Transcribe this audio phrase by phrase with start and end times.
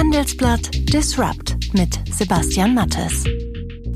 [0.00, 3.22] Handelsblatt Disrupt mit Sebastian Mattes.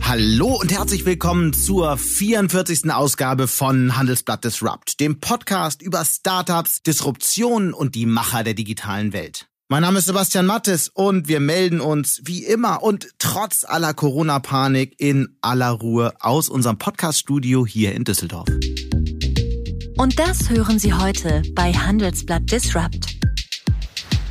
[0.02, 2.92] Hallo und herzlich willkommen zur 44.
[2.92, 9.48] Ausgabe von Handelsblatt Disrupt, dem Podcast über Startups, Disruption und die Macher der digitalen Welt.
[9.70, 14.96] Mein Name ist Sebastian Mattes und wir melden uns wie immer und trotz aller Corona-Panik
[14.98, 18.48] in aller Ruhe aus unserem Podcast-Studio hier in Düsseldorf.
[19.96, 23.13] Und das hören Sie heute bei Handelsblatt Disrupt.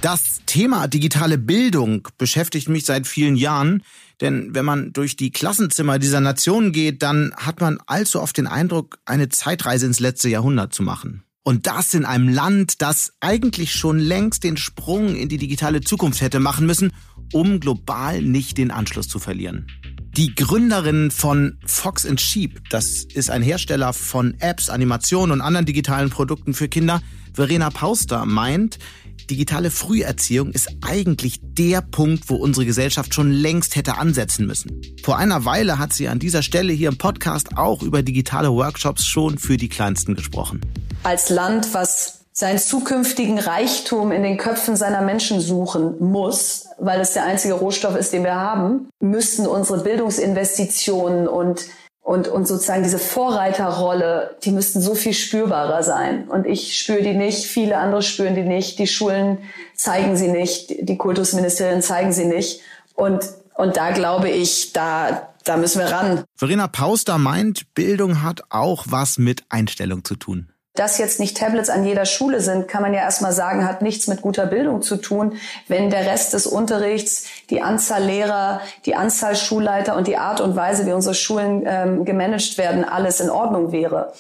[0.04, 3.84] Das Thema digitale Bildung beschäftigt mich seit vielen Jahren,
[4.20, 8.46] denn wenn man durch die Klassenzimmer dieser Nation geht, dann hat man allzu oft den
[8.46, 11.24] Eindruck, eine Zeitreise ins letzte Jahrhundert zu machen.
[11.44, 16.20] Und das in einem Land, das eigentlich schon längst den Sprung in die digitale Zukunft
[16.20, 16.92] hätte machen müssen,
[17.32, 19.68] um global nicht den Anschluss zu verlieren.
[20.18, 25.66] Die Gründerin von Fox and Sheep, das ist ein Hersteller von Apps, Animationen und anderen
[25.66, 27.02] digitalen Produkten für Kinder,
[27.34, 28.78] Verena Pauster meint,
[29.30, 34.82] digitale Früherziehung ist eigentlich der Punkt, wo unsere Gesellschaft schon längst hätte ansetzen müssen.
[35.04, 39.06] Vor einer Weile hat sie an dieser Stelle hier im Podcast auch über digitale Workshops
[39.06, 40.62] schon für die Kleinsten gesprochen.
[41.04, 47.14] Als Land, was seinen zukünftigen Reichtum in den Köpfen seiner Menschen suchen muss, weil es
[47.14, 51.66] der einzige Rohstoff ist, den wir haben, müssten unsere Bildungsinvestitionen und
[52.04, 56.28] und, und sozusagen diese Vorreiterrolle, die müssten so viel spürbarer sein.
[56.28, 59.38] Und ich spüre die nicht, viele andere spüren die nicht, die Schulen
[59.74, 62.60] zeigen sie nicht, die Kultusministerien zeigen sie nicht.
[62.94, 66.24] Und, und da glaube ich, da, da müssen wir ran.
[66.36, 70.50] Verena Pauster meint, Bildung hat auch was mit Einstellung zu tun.
[70.76, 74.08] Dass jetzt nicht Tablets an jeder Schule sind, kann man ja erstmal sagen, hat nichts
[74.08, 79.36] mit guter Bildung zu tun, wenn der Rest des Unterrichts, die Anzahl Lehrer, die Anzahl
[79.36, 83.72] Schulleiter und die Art und Weise, wie unsere Schulen ähm, gemanagt werden, alles in Ordnung
[83.72, 84.14] wäre.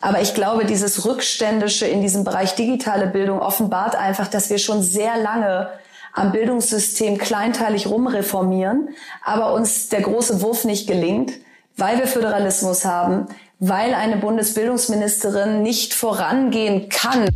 [0.00, 4.82] Aber ich glaube, dieses Rückständische in diesem Bereich digitale Bildung offenbart einfach, dass wir schon
[4.82, 5.68] sehr lange
[6.12, 8.88] am Bildungssystem kleinteilig rumreformieren,
[9.24, 11.34] aber uns der große Wurf nicht gelingt,
[11.76, 13.28] weil wir Föderalismus haben,
[13.60, 17.28] weil eine Bundesbildungsministerin nicht vorangehen kann.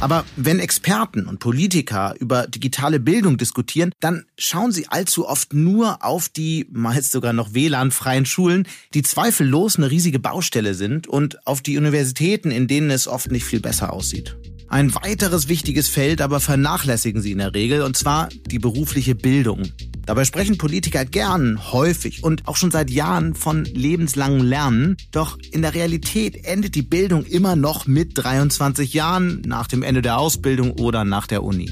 [0.00, 6.04] Aber wenn Experten und Politiker über digitale Bildung diskutieren, dann schauen sie allzu oft nur
[6.04, 11.62] auf die meist sogar noch WLAN-freien Schulen, die zweifellos eine riesige Baustelle sind und auf
[11.62, 14.36] die Universitäten, in denen es oft nicht viel besser aussieht.
[14.72, 19.64] Ein weiteres wichtiges Feld aber vernachlässigen sie in der Regel, und zwar die berufliche Bildung.
[20.06, 24.96] Dabei sprechen Politiker gern, häufig und auch schon seit Jahren von lebenslangem Lernen.
[25.10, 30.00] Doch in der Realität endet die Bildung immer noch mit 23 Jahren nach dem Ende
[30.00, 31.70] der Ausbildung oder nach der Uni.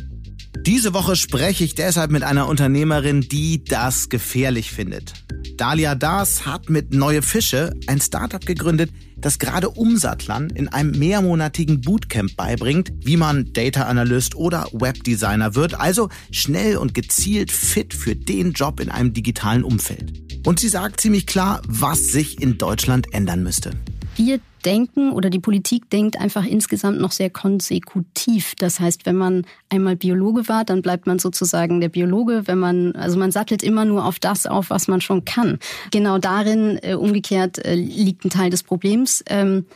[0.67, 5.15] Diese Woche spreche ich deshalb mit einer Unternehmerin, die das gefährlich findet.
[5.61, 11.83] Dalia Das hat mit Neue Fische ein Startup gegründet, das gerade Umsattlern in einem mehrmonatigen
[11.83, 18.17] Bootcamp beibringt, wie man Data Analyst oder Webdesigner wird, also schnell und gezielt fit für
[18.17, 20.47] den Job in einem digitalen Umfeld.
[20.47, 23.73] Und sie sagt ziemlich klar, was sich in Deutschland ändern müsste.
[24.17, 28.55] Wir denken oder die Politik denkt einfach insgesamt noch sehr konsekutiv.
[28.59, 32.43] Das heißt, wenn man einmal Biologe war, dann bleibt man sozusagen der Biologe.
[32.47, 35.59] Wenn man, also man sattelt immer nur auf das auf, was man schon kann.
[35.91, 39.25] Genau darin, äh, umgekehrt, äh, liegt ein Teil des Problems.
[39.29, 39.67] Ähm,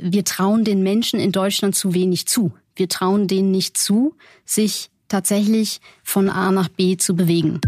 [0.00, 2.52] wir trauen den Menschen in Deutschland zu wenig zu.
[2.76, 4.14] Wir trauen denen nicht zu,
[4.44, 7.60] sich tatsächlich von A nach B zu bewegen.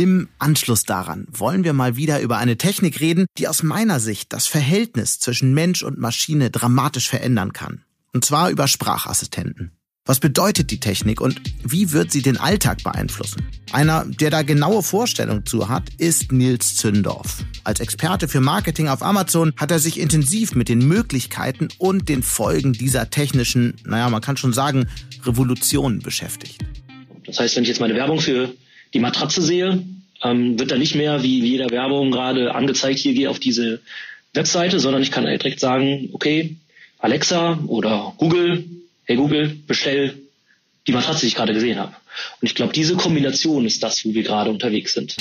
[0.00, 4.32] Im Anschluss daran wollen wir mal wieder über eine Technik reden, die aus meiner Sicht
[4.32, 7.84] das Verhältnis zwischen Mensch und Maschine dramatisch verändern kann.
[8.14, 9.72] Und zwar über Sprachassistenten.
[10.06, 13.46] Was bedeutet die Technik und wie wird sie den Alltag beeinflussen?
[13.72, 17.44] Einer, der da genaue Vorstellungen zu hat, ist Nils Zündorf.
[17.64, 22.22] Als Experte für Marketing auf Amazon hat er sich intensiv mit den Möglichkeiten und den
[22.22, 24.88] Folgen dieser technischen, naja, man kann schon sagen,
[25.26, 26.56] Revolution beschäftigt.
[27.26, 28.54] Das heißt, wenn ich jetzt meine Werbung für
[28.94, 29.82] die Matratze sehe,
[30.22, 33.80] ähm, wird da nicht mehr wie, wie jeder Werbung gerade angezeigt, hier gehe auf diese
[34.34, 36.56] Webseite, sondern ich kann direkt sagen, okay,
[36.98, 38.64] Alexa oder Google,
[39.04, 40.14] hey Google, bestell
[40.86, 41.92] die Matratze, die ich gerade gesehen habe.
[42.40, 45.16] Und ich glaube, diese Kombination ist das, wo wir gerade unterwegs sind.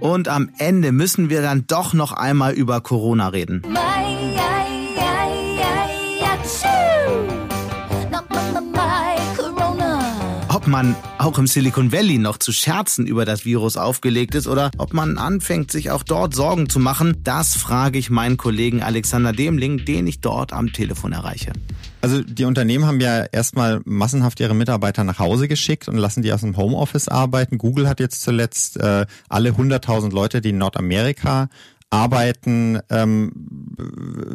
[0.00, 3.62] Und am Ende müssen wir dann doch noch einmal über Corona reden.
[10.64, 14.70] Ob man auch im Silicon Valley noch zu Scherzen über das Virus aufgelegt ist oder
[14.78, 19.34] ob man anfängt, sich auch dort Sorgen zu machen, das frage ich meinen Kollegen Alexander
[19.34, 21.52] Demling, den ich dort am Telefon erreiche.
[22.00, 26.32] Also die Unternehmen haben ja erstmal massenhaft ihre Mitarbeiter nach Hause geschickt und lassen die
[26.32, 27.58] aus dem Homeoffice arbeiten.
[27.58, 31.48] Google hat jetzt zuletzt äh, alle 100.000 Leute, die in Nordamerika
[31.94, 33.32] arbeiten, ähm,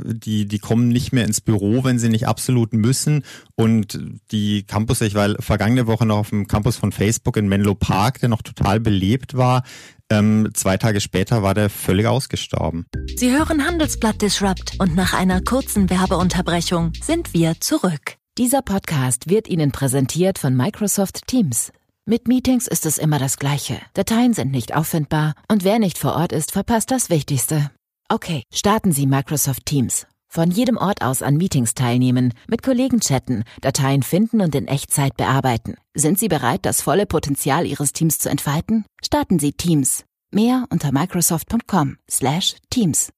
[0.06, 3.24] die, die kommen nicht mehr ins Büro, wenn sie nicht absolut müssen.
[3.56, 4.00] Und
[4.32, 8.20] die Campus, ich war vergangene Woche noch auf dem Campus von Facebook in Menlo Park,
[8.20, 9.64] der noch total belebt war.
[10.12, 12.86] Ähm, zwei Tage später war der völlig ausgestorben.
[13.16, 18.16] Sie hören Handelsblatt Disrupt und nach einer kurzen Werbeunterbrechung sind wir zurück.
[18.38, 21.72] Dieser Podcast wird Ihnen präsentiert von Microsoft Teams.
[22.10, 23.80] Mit Meetings ist es immer das Gleiche.
[23.94, 27.70] Dateien sind nicht auffindbar und wer nicht vor Ort ist, verpasst das Wichtigste.
[28.10, 30.08] Okay, starten Sie Microsoft Teams.
[30.28, 35.18] Von jedem Ort aus an Meetings teilnehmen, mit Kollegen chatten, Dateien finden und in Echtzeit
[35.18, 35.76] bearbeiten.
[35.94, 38.86] Sind Sie bereit, das volle Potenzial Ihres Teams zu entfalten?
[39.06, 40.04] Starten Sie Teams.
[40.32, 43.12] Mehr unter microsoft.com/teams.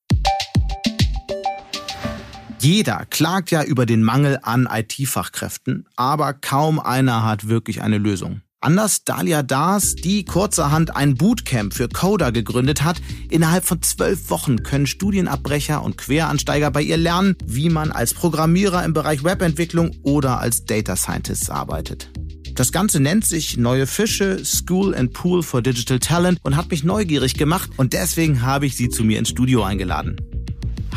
[2.59, 8.41] Jeder klagt ja über den Mangel an IT-Fachkräften, aber kaum einer hat wirklich eine Lösung.
[8.63, 13.01] Anders Dalia Das, die kurzerhand ein Bootcamp für Coder gegründet hat.
[13.31, 18.85] Innerhalb von zwölf Wochen können Studienabbrecher und Queransteiger bei ihr lernen, wie man als Programmierer
[18.85, 22.11] im Bereich Webentwicklung oder als Data Scientist arbeitet.
[22.53, 26.83] Das Ganze nennt sich Neue Fische, School and Pool for Digital Talent und hat mich
[26.83, 30.17] neugierig gemacht und deswegen habe ich sie zu mir ins Studio eingeladen.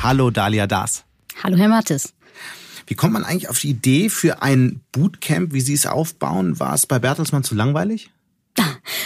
[0.02, 1.04] Hallo Dalia Das.
[1.42, 2.12] Hallo Herr Mattes.
[2.86, 6.58] Wie kommt man eigentlich auf die Idee für ein Bootcamp, wie Sie es aufbauen?
[6.60, 8.10] War es bei Bertelsmann zu langweilig?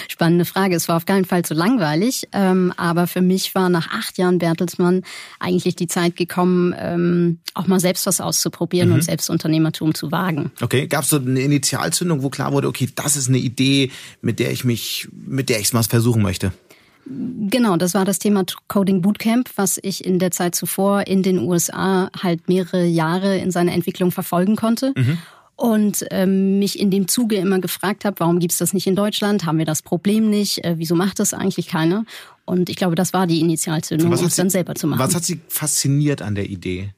[0.08, 0.74] Spannende Frage.
[0.74, 4.38] Es war auf keinen Fall zu langweilig, ähm, aber für mich war nach acht Jahren
[4.38, 5.02] Bertelsmann
[5.38, 8.96] eigentlich die Zeit gekommen, ähm, auch mal selbst was auszuprobieren mhm.
[8.96, 10.50] und selbst Unternehmertum zu wagen.
[10.60, 13.90] Okay, gab es so eine Initialzündung, wo klar wurde, okay, das ist eine Idee,
[14.20, 16.52] mit der ich mich, mit der ich es mal versuchen möchte?
[17.10, 21.38] Genau, das war das Thema Coding Bootcamp, was ich in der Zeit zuvor in den
[21.38, 24.92] USA halt mehrere Jahre in seiner Entwicklung verfolgen konnte.
[24.94, 25.18] Mhm.
[25.56, 29.44] Und ähm, mich in dem Zuge immer gefragt habe, warum gibt's das nicht in Deutschland?
[29.44, 30.64] Haben wir das Problem nicht?
[30.64, 32.04] Äh, wieso macht das eigentlich keiner?
[32.44, 35.00] Und ich glaube, das war die Initialzündung, um es dann selber zu machen.
[35.00, 36.90] Was hat Sie fasziniert an der Idee?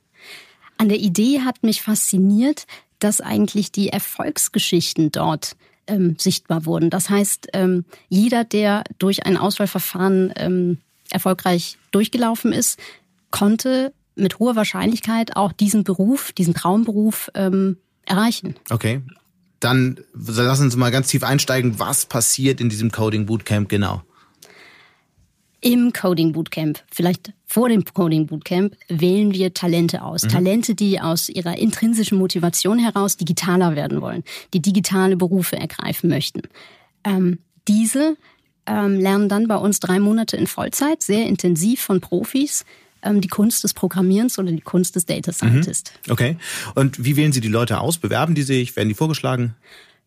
[0.76, 2.66] An der Idee hat mich fasziniert,
[2.98, 5.56] dass eigentlich die Erfolgsgeschichten dort
[5.90, 6.90] ähm, sichtbar wurden.
[6.90, 10.78] Das heißt, ähm, jeder, der durch ein Auswahlverfahren ähm,
[11.10, 12.78] erfolgreich durchgelaufen ist,
[13.30, 18.54] konnte mit hoher Wahrscheinlichkeit auch diesen Beruf, diesen Traumberuf ähm, erreichen.
[18.70, 19.02] Okay.
[19.60, 24.02] Dann lassen Sie mal ganz tief einsteigen, was passiert in diesem Coding Bootcamp genau?
[25.62, 30.22] Im Coding Bootcamp, vielleicht vor dem Coding Bootcamp, wählen wir Talente aus.
[30.22, 30.28] Mhm.
[30.28, 34.24] Talente, die aus ihrer intrinsischen Motivation heraus digitaler werden wollen,
[34.54, 36.42] die digitale Berufe ergreifen möchten.
[37.04, 38.16] Ähm, diese
[38.66, 42.64] ähm, lernen dann bei uns drei Monate in Vollzeit, sehr intensiv von Profis,
[43.02, 45.92] ähm, die Kunst des Programmierens oder die Kunst des Data Scientist.
[46.06, 46.12] Mhm.
[46.12, 46.36] Okay.
[46.74, 47.98] Und wie wählen Sie die Leute aus?
[47.98, 48.76] Bewerben die sich?
[48.76, 49.56] Werden die vorgeschlagen?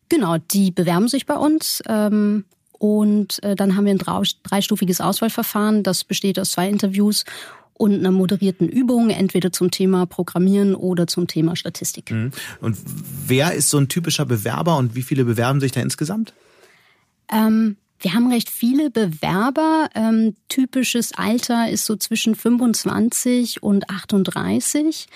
[0.08, 1.82] Genau, die bewerben sich bei uns.
[1.88, 2.44] Ähm,
[2.78, 5.82] und äh, dann haben wir ein dreistufiges Auswahlverfahren.
[5.82, 7.24] Das besteht aus zwei Interviews
[7.74, 12.10] und einer moderierten Übung, entweder zum Thema Programmieren oder zum Thema Statistik.
[12.10, 12.30] Mhm.
[12.60, 12.76] Und
[13.26, 16.34] wer ist so ein typischer Bewerber und wie viele bewerben sich da insgesamt?
[17.30, 19.88] Ähm, wir haben recht viele Bewerber.
[19.94, 25.08] Ähm, typisches Alter ist so zwischen 25 und 38.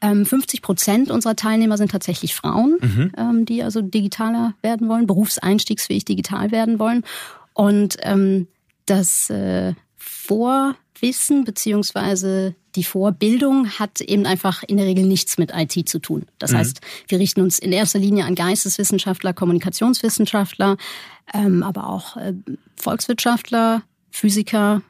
[0.00, 3.12] 50 ähm, Prozent unserer Teilnehmer sind tatsächlich Frauen, mhm.
[3.16, 7.04] Ähm, die also digitaler werden wollen, berufseinstiegsfähig digital werden wollen.
[7.54, 8.48] Und ähm,
[8.86, 15.88] das äh, Vorwissen beziehungsweise die Vorbildung hat eben einfach in der Regel nichts mit IT
[15.88, 16.26] zu tun.
[16.38, 16.58] Das mhm.
[16.58, 20.76] heißt, wir richten uns in erster Linie an Geisteswissenschaftler, Kommunikationswissenschaftler,
[21.32, 22.34] aber auch äh,
[22.76, 24.82] Volkswirtschaftler, Physiker,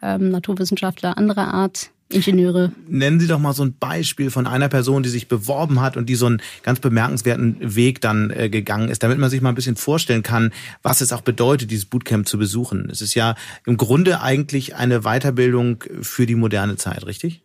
[0.00, 2.72] Naturwissenschaftler anderer Art, Ingenieure.
[2.88, 6.08] Nennen Sie doch mal so ein Beispiel von einer Person, die sich beworben hat und
[6.08, 9.56] die so einen ganz bemerkenswerten Weg dann äh, gegangen ist, damit man sich mal ein
[9.56, 12.88] bisschen vorstellen kann, was es auch bedeutet, dieses Bootcamp zu besuchen.
[12.90, 13.34] Es ist ja
[13.66, 17.42] im Grunde eigentlich eine Weiterbildung für die moderne Zeit, richtig?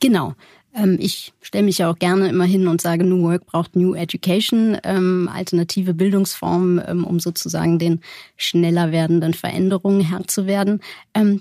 [0.00, 0.34] Genau.
[0.74, 3.94] Ähm, ich stelle mich ja auch gerne immer hin und sage, New Work braucht New
[3.94, 8.00] Education, ähm, alternative Bildungsformen, ähm, um sozusagen den
[8.36, 10.80] schneller werdenden Veränderungen Herr zu werden.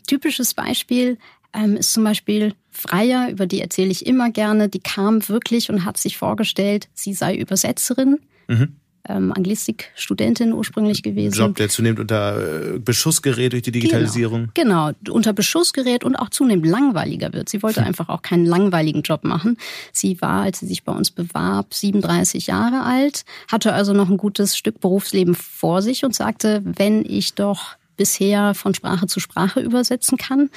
[0.05, 1.17] typisches Beispiel
[1.53, 4.69] ähm, ist zum Beispiel Freier, über die erzähle ich immer gerne.
[4.69, 8.19] Die kam wirklich und hat sich vorgestellt, sie sei Übersetzerin.
[8.47, 8.75] Mhm.
[9.09, 11.35] Ähm, Anglistikstudentin ursprünglich gewesen.
[11.35, 14.49] Job, der zunehmend unter äh, Beschuss gerät durch die Digitalisierung.
[14.53, 17.49] Genau, genau, unter Beschuss gerät und auch zunehmend langweiliger wird.
[17.49, 17.87] Sie wollte hm.
[17.87, 19.57] einfach auch keinen langweiligen Job machen.
[19.91, 24.17] Sie war, als sie sich bei uns bewarb, 37 Jahre alt, hatte also noch ein
[24.17, 29.61] gutes Stück Berufsleben vor sich und sagte, wenn ich doch bisher von Sprache zu Sprache
[29.61, 30.51] übersetzen kann,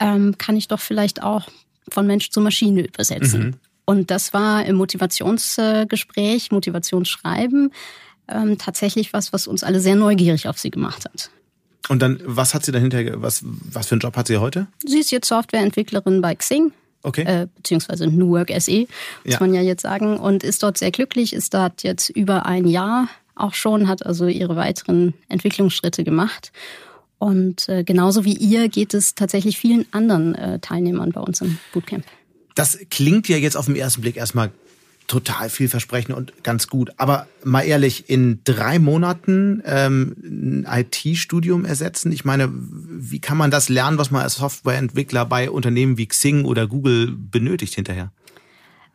[0.00, 1.46] ähm, kann ich doch vielleicht auch
[1.88, 3.40] von Mensch zu Maschine übersetzen.
[3.40, 3.54] Mhm.
[3.84, 4.76] Und das war im
[11.88, 14.68] Und dann, was hat sie dahinter, was, was für einen Job hat sie heute?
[14.84, 16.72] Sie ist jetzt Softwareentwicklerin bei Xing.
[17.02, 17.22] Okay.
[17.22, 18.80] Äh, beziehungsweise New Work SE,
[19.24, 19.38] muss Ja.
[19.40, 20.18] man ja jetzt sagen.
[20.18, 24.26] Und ist dort sehr glücklich, ist dort jetzt über ein Jahr auch schon, hat also
[24.26, 26.52] ihre weiteren Entwicklungsschritte gemacht.
[27.20, 31.58] Und äh, genauso wie ihr geht es tatsächlich vielen anderen äh, Teilnehmern bei uns im
[31.74, 32.02] Bootcamp.
[32.54, 34.50] Das klingt ja jetzt auf den ersten Blick erstmal
[35.06, 36.92] total vielversprechend und ganz gut.
[36.96, 42.10] Aber mal ehrlich, in drei Monaten ähm, ein IT-Studium ersetzen?
[42.10, 46.46] Ich meine, wie kann man das lernen, was man als Softwareentwickler bei Unternehmen wie Xing
[46.46, 48.12] oder Google benötigt hinterher?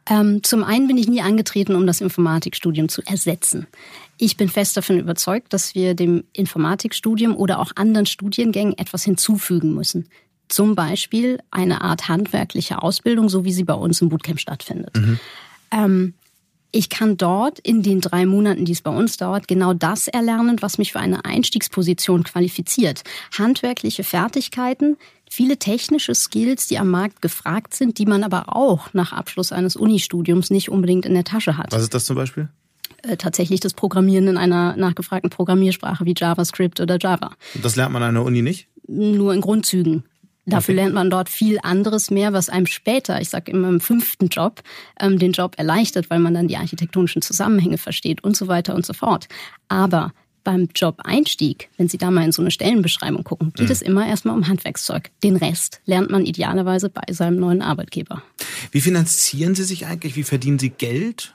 [0.07, 3.67] Ähm, zum einen bin ich nie angetreten, um das Informatikstudium zu ersetzen.
[4.17, 9.73] Ich bin fest davon überzeugt, dass wir dem Informatikstudium oder auch anderen Studiengängen etwas hinzufügen
[9.73, 10.07] müssen.
[10.47, 14.95] Zum Beispiel eine Art handwerkliche Ausbildung, so wie sie bei uns im Bootcamp stattfindet.
[15.71, 16.13] Ähm,
[16.71, 20.61] ich kann dort in den drei Monaten, die es bei uns dauert, genau das erlernen,
[20.61, 23.03] was mich für eine Einstiegsposition qualifiziert.
[23.37, 24.97] Handwerkliche Fertigkeiten,
[25.29, 29.77] viele technische Skills, die am Markt gefragt sind, die man aber auch nach Abschluss eines
[29.77, 31.71] Unistudiums nicht unbedingt in der Tasche hat.
[31.71, 32.49] Was ist das zum Beispiel?
[33.07, 37.31] Äh, tatsächlich das Programmieren in einer nachgefragten Programmiersprache wie JavaScript oder Java.
[37.61, 38.67] Das lernt man an der Uni nicht?
[38.87, 40.03] Nur in Grundzügen.
[40.47, 40.81] Dafür Okay.
[40.83, 44.61] lernt man dort viel anderes mehr, was einem später, ich sage immer im fünften Job,
[44.99, 48.85] ähm, den Job erleichtert, weil man dann die architektonischen Zusammenhänge versteht und so weiter und
[48.85, 49.27] so fort.
[49.69, 54.07] Aber beim Job-Einstieg, wenn Sie da mal in so eine Stellenbeschreibung gucken, geht es immer
[54.07, 55.09] erstmal um Handwerkszeug.
[55.23, 58.21] Den Rest lernt man idealerweise bei seinem neuen Arbeitgeber.
[58.71, 60.15] Wie finanzieren Sie sich eigentlich?
[60.15, 61.33] Wie verdienen Sie Geld?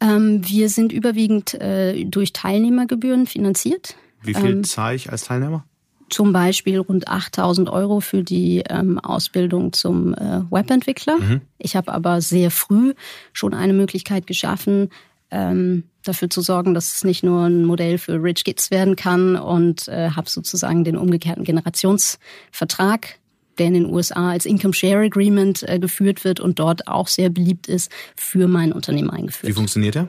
[0.00, 3.96] Ähm, wir sind überwiegend äh, durch Teilnehmergebühren finanziert.
[4.22, 5.64] Wie viel zahle ich als Teilnehmer?
[6.10, 11.18] zum Beispiel rund 8000 Euro für die ähm, Ausbildung zum äh, Webentwickler.
[11.58, 12.94] Ich habe aber sehr früh
[13.32, 14.90] schon eine Möglichkeit geschaffen,
[15.30, 19.36] ähm, dafür zu sorgen, dass es nicht nur ein Modell für Rich Kids werden kann
[19.36, 23.18] und äh, habe sozusagen den umgekehrten Generationsvertrag
[23.58, 27.30] der in den USA als Income Share Agreement äh, geführt wird und dort auch sehr
[27.30, 29.50] beliebt ist, für mein Unternehmen eingeführt.
[29.50, 30.08] Wie funktioniert der?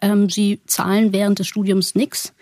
[0.00, 2.34] Ähm, sie zahlen während des Studiums nichts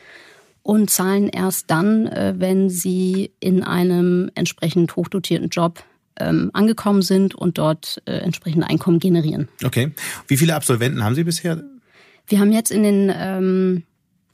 [0.62, 5.85] und zahlen erst dann, äh, wenn sie in einem entsprechend hochdotierten Job
[6.18, 9.49] ähm, angekommen sind und dort äh, entsprechende Einkommen generieren.
[9.64, 9.92] Okay.
[10.28, 11.62] Wie viele Absolventen haben Sie bisher?
[12.26, 13.82] Wir haben jetzt in den ähm,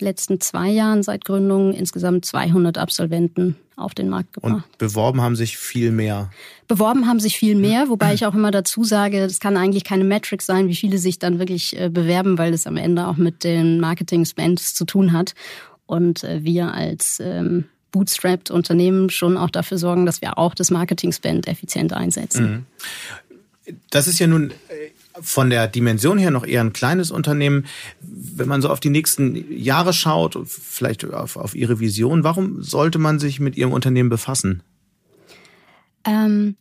[0.03, 4.65] letzten zwei Jahren seit Gründung insgesamt 200 Absolventen auf den Markt gebracht.
[4.67, 6.31] Und beworben haben sich viel mehr.
[6.67, 10.05] Beworben haben sich viel mehr, wobei ich auch immer dazu sage, das kann eigentlich keine
[10.05, 13.45] Metric sein, wie viele sich dann wirklich äh, bewerben, weil es am Ende auch mit
[13.45, 15.35] den Marketing-Spends zu tun hat.
[15.87, 20.71] Und äh, wir als ähm, bootstrapped Unternehmen schon auch dafür sorgen, dass wir auch das
[20.71, 22.67] Marketing-Spend effizient einsetzen.
[23.91, 24.55] Das ist ja nun äh,
[25.21, 27.67] von der Dimension her noch eher ein kleines Unternehmen.
[28.01, 32.99] Wenn man so auf die nächsten Jahre schaut, vielleicht auf, auf Ihre Vision, warum sollte
[32.99, 34.63] man sich mit Ihrem Unternehmen befassen?
[36.05, 36.57] Ähm,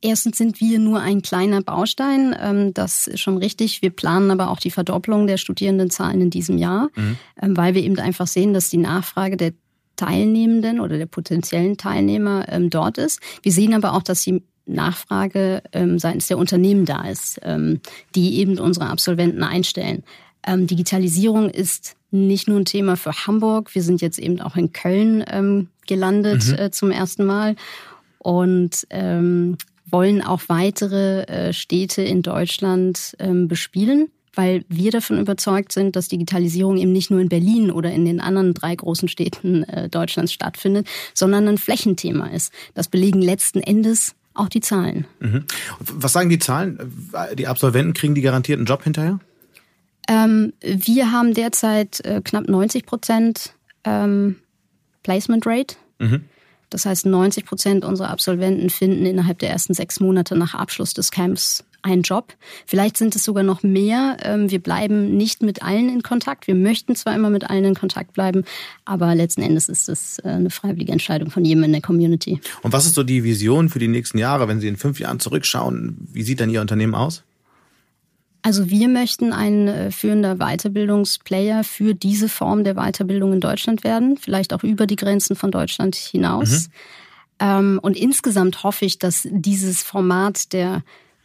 [0.00, 3.82] erstens sind wir nur ein kleiner Baustein, ähm, das ist schon richtig.
[3.82, 7.98] Wir planen aber auch die Verdopplung der Studierendenzahlen in diesem Jahr, ähm, weil wir eben
[7.98, 9.52] einfach sehen, dass die Nachfrage der
[9.96, 13.20] Teilnehmenden oder der potenziellen Teilnehmer ähm, dort ist.
[13.42, 17.80] Wir sehen aber auch, dass die Nachfrage ähm, seitens der Unternehmen da ist, ähm,
[18.14, 20.04] die eben unsere Absolventen einstellen.
[20.46, 23.74] Ähm, Digitalisierung ist nicht nur ein Thema für Hamburg.
[23.74, 27.56] Wir sind jetzt eben auch in Köln ähm, gelandet äh, zum ersten Mal
[28.18, 35.72] und ähm, wollen auch weitere äh, Städte in Deutschland ähm, bespielen, weil wir davon überzeugt
[35.72, 39.64] sind, dass Digitalisierung eben nicht nur in Berlin oder in den anderen drei großen Städten
[39.64, 42.52] äh, Deutschlands stattfindet, sondern ein Flächenthema ist.
[42.74, 45.06] Das belegen letzten Endes auch die Zahlen.
[45.20, 45.44] Mhm.
[45.78, 46.78] Was sagen die Zahlen?
[47.34, 49.20] Die Absolventen kriegen die garantiert einen Job hinterher?
[50.08, 54.36] Ähm, wir haben derzeit äh, knapp 90 Prozent ähm,
[55.02, 55.76] Placement Rate.
[56.70, 61.10] Das heißt, 90 Prozent unserer Absolventen finden innerhalb der ersten sechs Monate nach Abschluss des
[61.10, 62.34] Camps einen Job.
[62.66, 64.16] Vielleicht sind es sogar noch mehr.
[64.22, 66.46] Ähm, wir bleiben nicht mit allen in Kontakt.
[66.46, 68.44] Wir möchten zwar immer mit allen in Kontakt bleiben,
[68.84, 72.40] aber letzten Endes ist es äh, eine freiwillige Entscheidung von jedem in der Community.
[72.62, 75.20] Und was ist so die Vision für die nächsten Jahre, wenn Sie in fünf Jahren
[75.20, 75.96] zurückschauen?
[76.12, 77.24] Wie sieht dann Ihr Unternehmen aus?
[78.42, 84.16] Also wir möchten ein äh, führender Weiterbildungsplayer für diese Form der Weiterbildung in Deutschland werden,
[84.16, 86.68] vielleicht auch über die Grenzen von Deutschland hinaus.
[87.38, 90.82] Ähm, und insgesamt hoffe ich, dass dieses Format der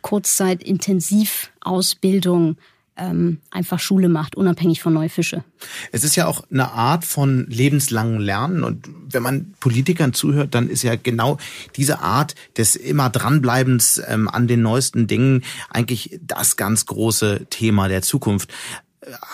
[0.08, 2.58] Kurzzeit-Intensivausbildung
[2.96, 5.44] ähm, einfach Schule macht, unabhängig von neue Fische.
[5.92, 10.70] Es ist ja auch eine Art von lebenslangen Lernen und wenn man Politikern zuhört, dann
[10.70, 11.40] ist ja genau
[11.76, 17.90] diese Art des immer dranbleibens ähm, an den neuesten Dingen eigentlich das ganz große Thema
[17.90, 18.54] der Zukunft.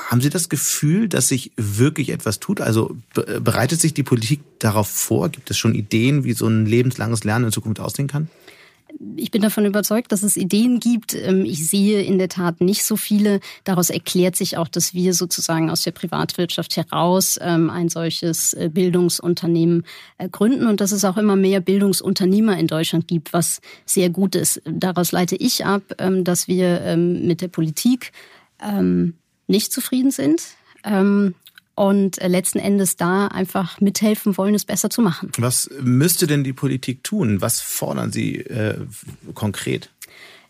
[0.10, 2.62] haben Sie das Gefühl, dass sich wirklich etwas tut?
[2.62, 5.30] Also bereitet sich die Politik darauf vor?
[5.30, 8.27] Gibt es schon Ideen, wie so ein lebenslanges Lernen in Zukunft aussehen kann?
[9.16, 11.14] Ich bin davon überzeugt, dass es Ideen gibt.
[11.14, 13.40] Ähm, ich sehe in der Tat nicht so viele.
[13.64, 18.70] Daraus erklärt sich auch, dass wir sozusagen aus der Privatwirtschaft heraus ähm, ein solches äh,
[18.72, 19.86] Bildungsunternehmen
[20.18, 24.36] äh, gründen und dass es auch immer mehr Bildungsunternehmer in Deutschland gibt, was sehr gut
[24.36, 24.62] ist.
[24.66, 28.12] Daraus leite ich ab, ähm, dass wir mit der Politik
[29.48, 30.42] nicht zufrieden sind
[31.75, 35.32] und äh, letzten Endes da einfach mithelfen wollen, es besser zu machen.
[35.38, 37.42] Was müsste denn die Politik tun?
[37.42, 38.77] Was fordern Sie äh,
[39.34, 39.89] konkret?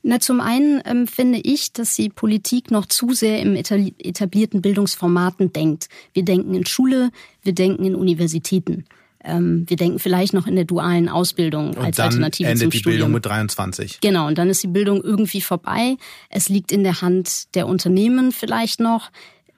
[0.06, 5.54] Na, zum einen ähm, finde ich, dass die Politik noch zu sehr im etablierten Bildungsformaten
[5.54, 5.88] denkt.
[6.12, 7.10] Wir denken in Schule,
[7.42, 8.84] wir denken in Universitäten.
[9.24, 12.70] Ähm, wir denken vielleicht noch in der dualen Ausbildung und als dann Alternative endet zum
[12.72, 12.98] die Studium.
[12.98, 14.02] Bildung mit 23.
[14.02, 15.96] Genau, und dann ist die Bildung irgendwie vorbei.
[16.30, 19.10] Es liegt in der Hand der Unternehmen vielleicht noch,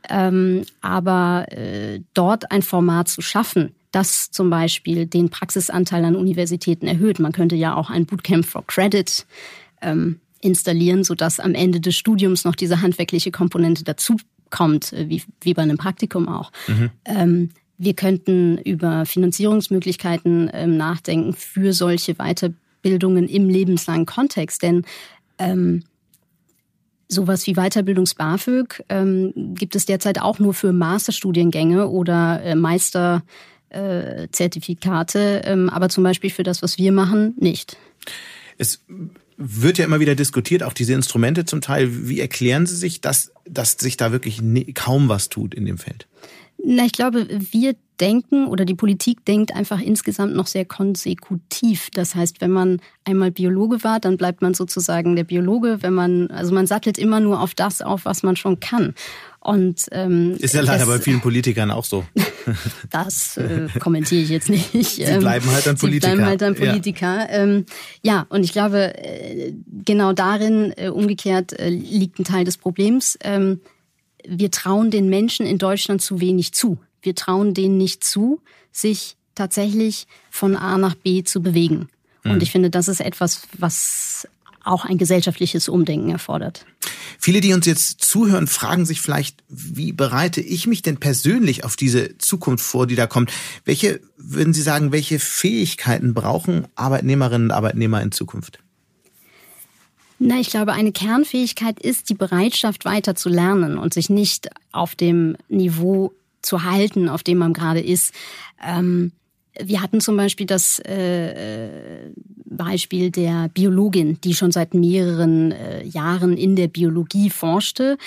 [0.09, 6.87] ähm, aber äh, dort ein Format zu schaffen, das zum Beispiel den Praxisanteil an Universitäten
[6.87, 7.19] erhöht.
[7.19, 9.25] Man könnte ja auch ein Bootcamp for Credit
[9.81, 14.17] ähm, installieren, sodass am Ende des Studiums noch diese handwerkliche Komponente dazu
[14.49, 16.51] kommt, äh, wie, wie bei einem Praktikum auch.
[16.67, 16.89] Mhm.
[17.05, 24.85] Ähm, wir könnten über Finanzierungsmöglichkeiten ähm, nachdenken für solche Weiterbildungen im lebenslangen Kontext, denn
[25.37, 25.83] ähm,
[27.07, 35.51] Sowas wie Weiterbildungs-BAföG ähm, gibt es derzeit auch nur für Masterstudiengänge oder äh, Meisterzertifikate, äh,
[35.51, 37.77] ähm, aber zum Beispiel für das, was wir machen, nicht.
[38.57, 38.83] Es
[39.37, 42.07] wird ja immer wieder diskutiert, auch diese Instrumente zum Teil.
[42.07, 44.41] Wie erklären Sie sich, dass, dass sich da wirklich
[44.73, 46.07] kaum was tut in dem Feld?
[46.63, 51.89] Na, ich glaube, wir denken oder die Politik denkt einfach insgesamt noch sehr konsekutiv.
[51.93, 55.77] Das heißt, wenn man einmal Biologe war, dann bleibt man sozusagen der Biologe.
[55.81, 58.93] Wenn man, also man sattelt immer nur auf das auf, was man schon kann.
[59.39, 62.03] Und ähm, ist ja leider bei vielen Politikern auch so.
[62.89, 64.71] das äh, kommentiere ich jetzt nicht.
[64.71, 66.11] Sie bleiben halt dann Politiker.
[66.11, 67.19] Sie bleiben halt dann Politiker.
[67.19, 67.65] Ja, ähm,
[68.01, 69.53] ja und ich glaube, äh,
[69.85, 73.19] genau darin äh, umgekehrt äh, liegt ein Teil des Problems.
[73.23, 73.61] Ähm,
[74.27, 76.79] wir trauen den Menschen in Deutschland zu wenig zu.
[77.05, 78.41] Wir trauen denen nicht zu,
[78.71, 81.89] sich tatsächlich von A nach B zu bewegen.
[82.23, 82.41] Und mhm.
[82.41, 84.27] ich finde, das ist etwas, was
[84.63, 86.65] auch ein gesellschaftliches Umdenken erfordert.
[87.19, 91.75] Viele, die uns jetzt zuhören, fragen sich vielleicht, wie bereite ich mich denn persönlich auf
[91.75, 93.31] diese Zukunft vor, die da kommt?
[93.63, 98.59] Welche, würden Sie sagen, welche Fähigkeiten brauchen Arbeitnehmerinnen und Arbeitnehmer in Zukunft?
[100.17, 104.95] Na, ich glaube, eine Kernfähigkeit ist die Bereitschaft, weiter zu lernen und sich nicht auf
[104.95, 106.13] dem Niveau
[106.45, 108.13] zu halten, auf dem man gerade ist.
[108.65, 109.11] Ähm,
[109.61, 112.11] wir hatten zum Beispiel das äh,
[112.45, 117.97] Beispiel der Biologin, die schon seit mehreren äh, Jahren in der Biologie forschte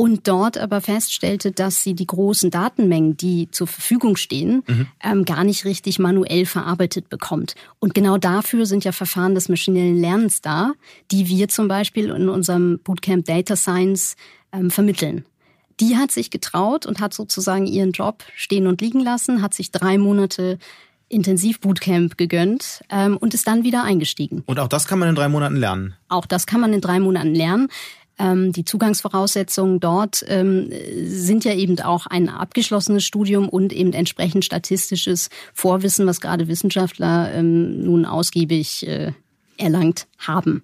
[0.00, 4.86] und dort aber feststellte, dass sie die großen Datenmengen, die zur Verfügung stehen, mhm.
[5.02, 7.54] ähm, gar nicht richtig manuell verarbeitet bekommt.
[7.80, 10.72] Und genau dafür sind ja Verfahren des maschinellen Lernens da,
[11.10, 14.16] die wir zum Beispiel in unserem Bootcamp Data Science
[14.52, 15.24] ähm, vermitteln.
[15.80, 19.72] Die hat sich getraut und hat sozusagen ihren Job stehen und liegen lassen, hat sich
[19.72, 20.58] drei Monate
[21.08, 24.42] Intensiv-Bootcamp gegönnt ähm, und ist dann wieder eingestiegen.
[24.46, 25.94] Und auch das kann man in drei Monaten lernen?
[26.08, 27.68] Auch das kann man in drei Monaten lernen.
[28.18, 30.70] Ähm, die Zugangsvoraussetzungen dort ähm,
[31.04, 37.32] sind ja eben auch ein abgeschlossenes Studium und eben entsprechend statistisches Vorwissen, was gerade Wissenschaftler
[37.34, 39.12] ähm, nun ausgiebig äh,
[39.56, 40.62] erlangt haben.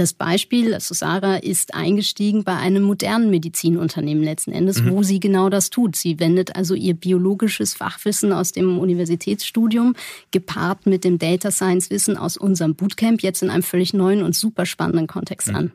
[0.00, 4.92] Das Beispiel, also Sarah ist eingestiegen bei einem modernen Medizinunternehmen letzten Endes, mhm.
[4.92, 5.94] wo sie genau das tut.
[5.94, 9.94] Sie wendet also ihr biologisches Fachwissen aus dem Universitätsstudium
[10.30, 14.34] gepaart mit dem Data Science Wissen aus unserem Bootcamp jetzt in einem völlig neuen und
[14.34, 15.54] super spannenden Kontext mhm.
[15.54, 15.72] an.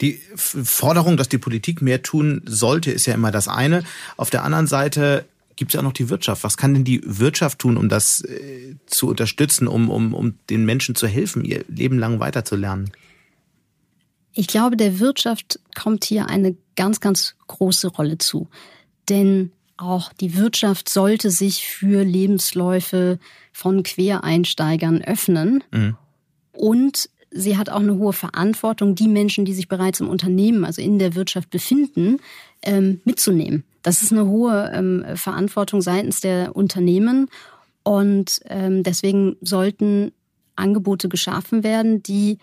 [0.00, 3.84] Die Forderung, dass die Politik mehr tun sollte, ist ja immer das eine.
[4.16, 5.26] Auf der anderen Seite
[5.56, 6.42] gibt es ja auch noch die Wirtschaft.
[6.42, 10.64] Was kann denn die Wirtschaft tun, um das äh, zu unterstützen, um, um, um den
[10.64, 12.90] Menschen zu helfen, ihr Leben lang weiterzulernen?
[14.32, 18.48] Ich glaube, der Wirtschaft kommt hier eine ganz, ganz große Rolle zu.
[19.08, 23.18] Denn auch die Wirtschaft sollte sich für Lebensläufe
[23.52, 25.64] von Quereinsteigern öffnen.
[25.70, 25.96] Mhm.
[26.52, 30.82] Und sie hat auch eine hohe Verantwortung, die Menschen, die sich bereits im Unternehmen, also
[30.82, 32.18] in der Wirtschaft befinden,
[32.62, 33.64] ähm, mitzunehmen.
[33.82, 37.28] Das ist eine hohe ähm, Verantwortung seitens der Unternehmen.
[37.84, 40.12] Und ähm, deswegen sollten
[40.56, 42.38] Angebote geschaffen werden, die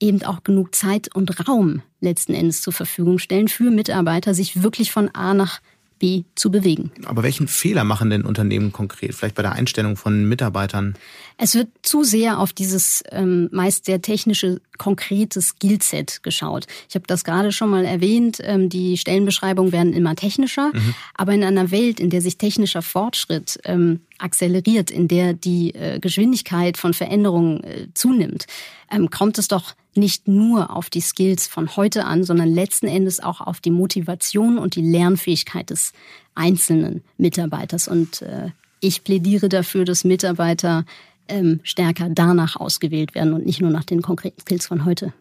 [0.00, 4.92] eben auch genug Zeit und Raum letzten Endes zur Verfügung stellen für Mitarbeiter, sich wirklich
[4.92, 5.60] von A nach
[5.98, 6.92] B zu bewegen.
[7.04, 9.14] Aber welchen Fehler machen denn Unternehmen konkret?
[9.14, 10.94] Vielleicht bei der Einstellung von Mitarbeitern?
[11.36, 16.66] Es wird zu sehr auf dieses ähm, meist sehr technische, konkrete Skillset geschaut.
[16.88, 18.38] Ich habe das gerade schon mal erwähnt.
[18.42, 20.70] Ähm, die Stellenbeschreibungen werden immer technischer.
[20.72, 20.94] Mhm.
[21.14, 25.98] Aber in einer Welt, in der sich technischer Fortschritt ähm, akzeleriert, in der die äh,
[26.00, 28.46] Geschwindigkeit von Veränderungen äh, zunimmt,
[28.90, 33.20] ähm, kommt es doch nicht nur auf die Skills von heute an, sondern letzten Endes
[33.20, 35.92] auch auf die Motivation und die Lernfähigkeit des
[36.34, 37.88] einzelnen Mitarbeiters.
[37.88, 38.50] Und äh,
[38.80, 40.84] ich plädiere dafür, dass Mitarbeiter
[41.28, 45.12] ähm, stärker danach ausgewählt werden und nicht nur nach den konkreten Skills von heute.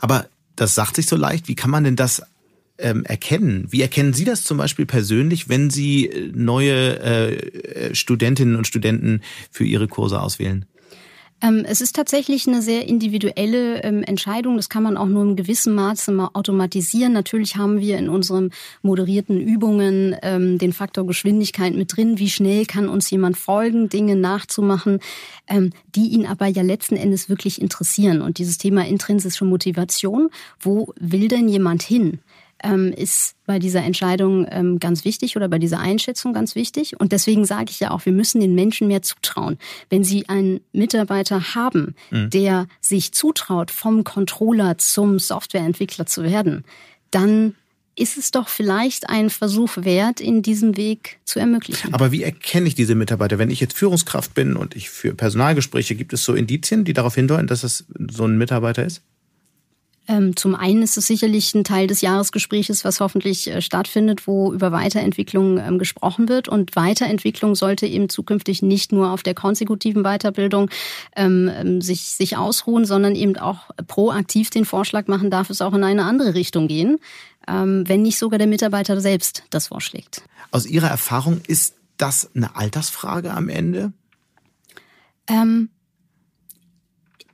[0.00, 1.48] Aber das sagt sich so leicht.
[1.48, 2.22] Wie kann man denn das
[2.82, 3.66] ähm, erkennen?
[3.70, 9.22] Wie erkennen Sie das zum Beispiel persönlich, wenn Sie äh, neue äh, Studentinnen und Studenten
[9.50, 10.66] für Ihre Kurse auswählen?
[11.42, 14.56] Ähm, es ist tatsächlich eine sehr individuelle ähm, Entscheidung.
[14.56, 17.12] Das kann man auch nur im gewissen Maße mal automatisieren.
[17.12, 18.50] Natürlich haben wir in unseren
[18.82, 22.18] moderierten Übungen ähm, den Faktor Geschwindigkeit mit drin.
[22.18, 25.00] Wie schnell kann uns jemand folgen, Dinge nachzumachen,
[25.94, 28.22] die ihn aber ja letzten Endes wirklich interessieren.
[28.22, 32.20] Und dieses Thema intrinsische Motivation, wo will denn jemand hin?
[32.62, 36.98] Ähm, ist bei dieser Entscheidung ähm, ganz wichtig oder bei dieser Einschätzung ganz wichtig.
[36.98, 39.58] Und deswegen sage ich ja auch, wir müssen den Menschen mehr zutrauen.
[39.90, 42.30] Wenn Sie einen Mitarbeiter haben, mhm.
[42.30, 46.64] der sich zutraut, vom Controller zum Softwareentwickler zu werden,
[47.10, 47.54] dann
[47.94, 51.92] ist es doch vielleicht ein Versuch wert, in diesem Weg zu ermöglichen.
[51.92, 53.38] Aber wie erkenne ich diese Mitarbeiter?
[53.38, 57.14] Wenn ich jetzt Führungskraft bin und ich für Personalgespräche, gibt es so Indizien, die darauf
[57.14, 59.02] hindeuten, dass es so ein Mitarbeiter ist?
[60.08, 64.52] Ähm, zum einen ist es sicherlich ein Teil des Jahresgespräches, was hoffentlich äh, stattfindet, wo
[64.52, 66.48] über Weiterentwicklung ähm, gesprochen wird.
[66.48, 70.70] Und Weiterentwicklung sollte eben zukünftig nicht nur auf der konsekutiven Weiterbildung
[71.14, 75.84] ähm, sich, sich ausruhen, sondern eben auch proaktiv den Vorschlag machen, darf es auch in
[75.84, 76.98] eine andere Richtung gehen,
[77.44, 80.22] wenn nicht sogar der Mitarbeiter selbst das vorschlägt.
[80.52, 83.92] Aus Ihrer Erfahrung ist das eine Altersfrage am Ende?
[85.26, 85.70] Ähm,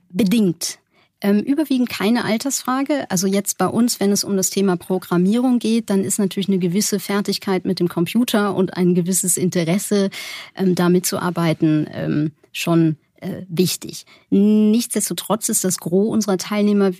[0.09, 0.79] bedingt.
[1.21, 3.09] Ähm, überwiegend keine Altersfrage.
[3.11, 6.59] Also jetzt bei uns, wenn es um das Thema Programmierung geht, dann ist natürlich eine
[6.59, 10.09] gewisse Fertigkeit mit dem Computer und ein gewisses Interesse,
[10.55, 14.05] ähm, damit zu arbeiten, ähm, schon äh, wichtig.
[14.29, 16.91] Nichtsdestotrotz ist das Gros unserer Teilnehmer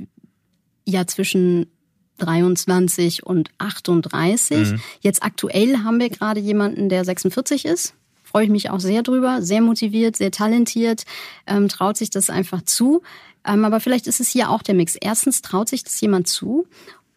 [0.85, 1.67] ja zwischen
[2.17, 4.71] 23 und 38.
[4.71, 4.79] Mhm.
[5.01, 7.95] Jetzt aktuell haben wir gerade jemanden, der 46 ist.
[8.23, 11.05] Freue ich mich auch sehr drüber, sehr motiviert, sehr talentiert,
[11.47, 13.01] ähm, traut sich das einfach zu.
[13.45, 14.95] Ähm, aber vielleicht ist es hier auch der Mix.
[14.95, 16.67] Erstens traut sich das jemand zu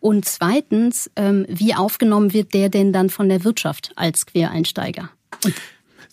[0.00, 5.10] und zweitens, ähm, wie aufgenommen wird der denn dann von der Wirtschaft als Quereinsteiger?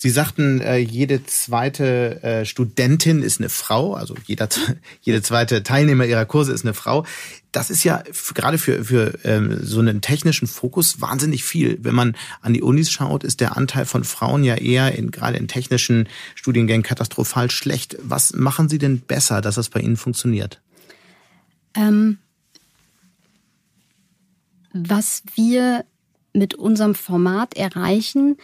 [0.02, 4.48] Sie sagten, äh, jede zweite äh, Studentin ist eine Frau, also jeder,
[5.02, 7.06] jede zweite Teilnehmer ihrer Kurse ist eine Frau.
[7.52, 8.02] Das ist ja
[8.34, 11.80] gerade für, für ähm, so einen technischen Fokus wahnsinnig viel.
[11.82, 15.38] Wenn man an die Unis schaut, ist der Anteil von Frauen ja eher in, gerade
[15.38, 17.98] in technischen Studiengängen katastrophal schlecht.
[18.02, 20.62] Was machen Sie denn besser, dass das bei Ihnen funktioniert?
[21.74, 22.20] Ähm,
[24.72, 25.84] was wir
[26.32, 28.38] mit unserem Format erreichen,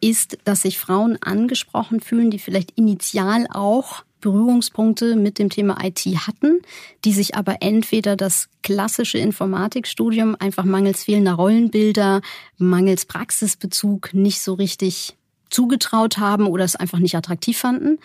[0.00, 6.00] ist, dass sich Frauen angesprochen fühlen, die vielleicht initial auch Berührungspunkte mit dem Thema IT
[6.00, 6.60] hatten,
[7.04, 12.20] die sich aber entweder das klassische Informatikstudium einfach mangels fehlender Rollenbilder,
[12.58, 15.16] mangels Praxisbezug nicht so richtig
[15.48, 17.98] zugetraut haben oder es einfach nicht attraktiv fanden,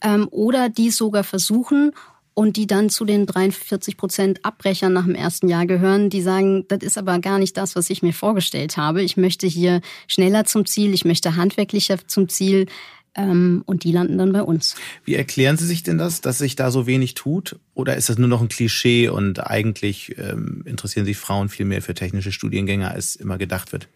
[0.00, 1.92] ähm, oder die sogar versuchen
[2.36, 6.68] und die dann zu den 43 Prozent Abbrechern nach dem ersten Jahr gehören, die sagen,
[6.68, 9.02] das ist aber gar nicht das, was ich mir vorgestellt habe.
[9.02, 12.66] Ich möchte hier schneller zum Ziel, ich möchte handwerklicher zum Ziel
[13.14, 14.74] ähm, und die landen dann bei uns.
[15.06, 17.56] Wie erklären Sie sich denn das, dass sich da so wenig tut?
[17.72, 21.80] Oder ist das nur noch ein Klischee und eigentlich ähm, interessieren sich Frauen viel mehr
[21.80, 23.88] für technische Studiengänge, als immer gedacht wird?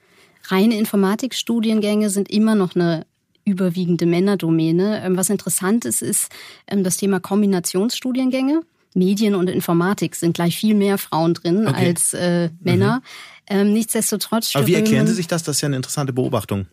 [0.44, 3.05] Reine Informatikstudiengänge sind immer noch eine
[3.44, 5.03] überwiegende Männerdomäne.
[5.05, 6.31] Ähm, was interessant ist, ist
[6.66, 8.62] ähm, das Thema Kombinationsstudiengänge.
[8.94, 11.87] Medien und Informatik sind gleich viel mehr Frauen drin okay.
[11.87, 12.96] als äh, Männer.
[12.96, 13.03] Mhm.
[13.46, 14.55] Ähm, nichtsdestotrotz.
[14.55, 15.42] Aber wie erklären Sie sich das?
[15.42, 16.66] Das ist ja eine interessante Beobachtung.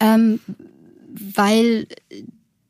[0.00, 0.40] Ähm,
[1.34, 1.86] weil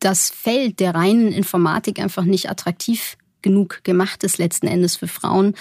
[0.00, 5.54] das Feld der reinen Informatik einfach nicht attraktiv genug gemacht ist letzten Endes für Frauen.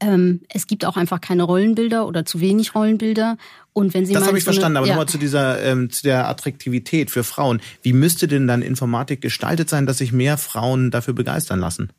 [0.00, 3.36] Ähm, es gibt auch einfach keine Rollenbilder oder zu wenig Rollenbilder.
[3.74, 4.94] Und wenn Sie das habe ich so verstanden, aber ja.
[4.94, 7.60] nochmal zu dieser ähm, zu der Attraktivität für Frauen.
[7.82, 11.90] Wie müsste denn dann Informatik gestaltet sein, dass sich mehr Frauen dafür begeistern lassen?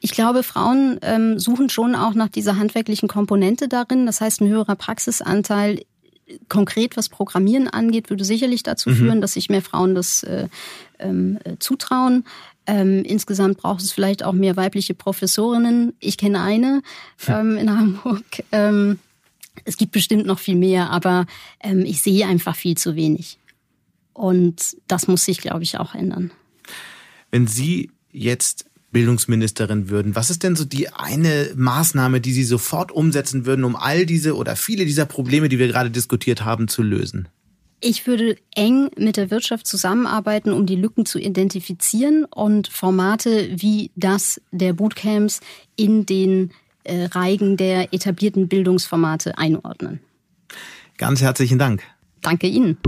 [0.00, 4.04] Ich glaube, Frauen ähm, suchen schon auch nach dieser handwerklichen Komponente darin.
[4.04, 5.80] Das heißt, ein höherer Praxisanteil
[6.48, 8.94] konkret was Programmieren angeht, würde sicherlich dazu mhm.
[8.96, 10.48] führen, dass sich mehr Frauen das äh,
[10.98, 12.24] ähm, äh, zutrauen.
[12.66, 15.94] Ähm, insgesamt braucht es vielleicht auch mehr weibliche Professorinnen.
[16.00, 16.82] Ich kenne eine
[17.26, 18.24] ähm, in Hamburg.
[18.52, 18.98] Ähm,
[19.64, 21.26] Es gibt bestimmt noch viel mehr, aber
[21.60, 23.38] ähm, ich sehe einfach viel zu wenig.
[24.12, 26.30] Und das muss sich, glaube ich, auch ändern.
[27.30, 32.92] Wenn Sie jetzt Bildungsministerin würden, was ist denn so die eine Maßnahme, die Sie sofort
[32.92, 36.82] umsetzen würden, um all diese oder viele dieser Probleme, die wir gerade diskutiert haben, zu
[36.82, 37.28] lösen?
[37.80, 43.90] Ich würde eng mit der Wirtschaft zusammenarbeiten, um die Lücken zu identifizieren und Formate wie
[43.94, 45.40] das der Bootcamps
[45.76, 46.52] in den
[46.84, 50.00] äh, Reigen der etablierten Bildungsformate einordnen.
[50.98, 51.82] Ganz herzlichen Dank.
[52.22, 52.78] Danke Ihnen.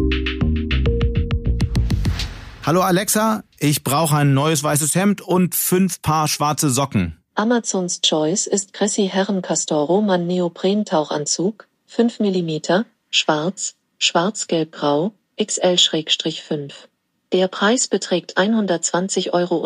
[2.64, 7.16] Hallo Alexa, ich brauche ein neues weißes Hemd und fünf Paar schwarze Socken.
[7.36, 16.72] Amazons Choice ist Cressy Herrencastor Roman Neoprentauchanzug, 5 mm, schwarz, schwarz-gelb-grau, XL-5.
[17.32, 19.62] Der Preis beträgt 120,08 Euro,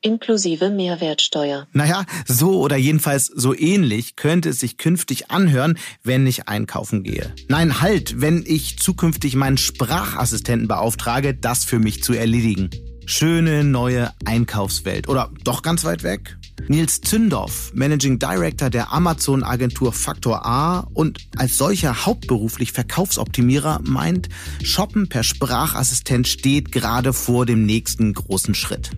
[0.00, 1.66] inklusive Mehrwertsteuer.
[1.72, 7.34] Naja, so oder jedenfalls so ähnlich könnte es sich künftig anhören, wenn ich einkaufen gehe.
[7.48, 12.70] Nein, halt, wenn ich zukünftig meinen Sprachassistenten beauftrage, das für mich zu erledigen.
[13.08, 15.08] Schöne neue Einkaufswelt.
[15.08, 16.36] Oder doch ganz weit weg?
[16.68, 24.28] Nils Zündorf, Managing Director der Amazon-Agentur Faktor A und als solcher hauptberuflich Verkaufsoptimierer, meint,
[24.62, 28.90] Shoppen per Sprachassistent steht gerade vor dem nächsten großen Schritt.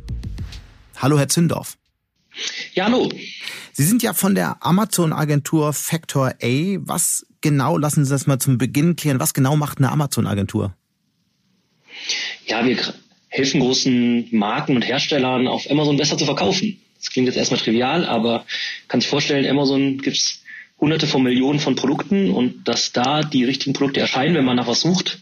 [1.00, 1.78] Hallo, Herr Zündorf.
[2.74, 3.08] Ja, hallo.
[3.72, 6.76] Sie sind ja von der Amazon-Agentur Factor A.
[6.80, 10.74] Was genau, lassen Sie das mal zum Beginn klären, was genau macht eine Amazon-Agentur?
[12.46, 12.76] Ja, wir
[13.28, 16.80] helfen großen Marken und Herstellern auf Amazon besser zu verkaufen.
[16.98, 18.44] Das klingt jetzt erstmal trivial, aber
[18.88, 20.42] kann sich vorstellen, Amazon gibt's
[20.80, 24.66] hunderte von Millionen von Produkten und dass da die richtigen Produkte erscheinen, wenn man nach
[24.66, 25.20] was sucht,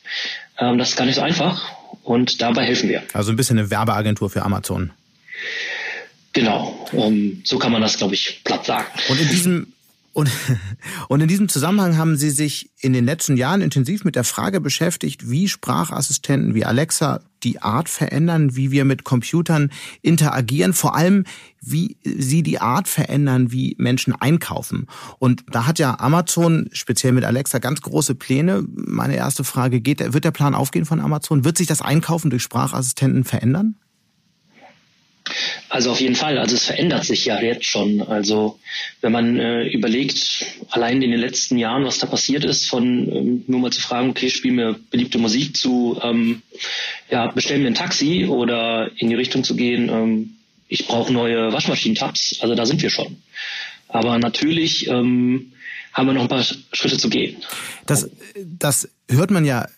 [0.59, 1.71] ähm, das ist gar nicht so einfach
[2.03, 3.03] und dabei helfen wir.
[3.13, 4.93] Also ein bisschen eine Werbeagentur für Amazon.
[6.33, 8.87] Genau, ähm, so kann man das, glaube ich, platt sagen.
[9.09, 9.73] Und in diesem
[10.17, 10.31] und,
[11.09, 14.63] und in diesem Zusammenhang haben Sie sich in den letzten Jahren intensiv mit der Frage
[14.63, 19.71] beschäftigt, wie Sprachassistenten wie Alexa die Art verändern, wie wir mit Computern
[20.01, 21.25] interagieren, vor allem
[21.61, 24.87] wie sie die Art verändern, wie Menschen einkaufen.
[25.19, 28.65] Und da hat ja Amazon speziell mit Alexa ganz große Pläne.
[28.75, 31.45] Meine erste Frage geht, wird der Plan aufgehen von Amazon?
[31.45, 33.77] Wird sich das Einkaufen durch Sprachassistenten verändern?
[35.69, 36.39] Also auf jeden Fall.
[36.39, 38.03] Also es verändert sich ja jetzt schon.
[38.03, 38.59] Also
[39.01, 43.45] wenn man äh, überlegt, allein in den letzten Jahren, was da passiert ist, von ähm,
[43.47, 46.43] nur mal zu fragen, okay, spiel mir beliebte Musik zu, ähm,
[47.11, 50.37] ja, bestell mir ein Taxi oder in die Richtung zu gehen, ähm,
[50.69, 52.39] ich brauche neue Waschmaschinentabs.
[52.41, 53.17] Also da sind wir schon.
[53.89, 55.53] Aber natürlich ähm,
[55.93, 57.37] haben wir noch ein paar Schritte zu gehen.
[57.87, 59.69] Das, das hört man ja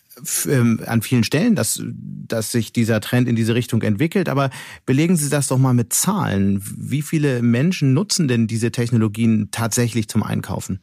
[0.85, 1.81] an vielen Stellen, dass,
[2.27, 4.29] dass sich dieser Trend in diese Richtung entwickelt.
[4.29, 4.49] Aber
[4.85, 6.61] belegen Sie das doch mal mit Zahlen.
[6.63, 10.79] Wie viele Menschen nutzen denn diese Technologien tatsächlich zum Einkaufen?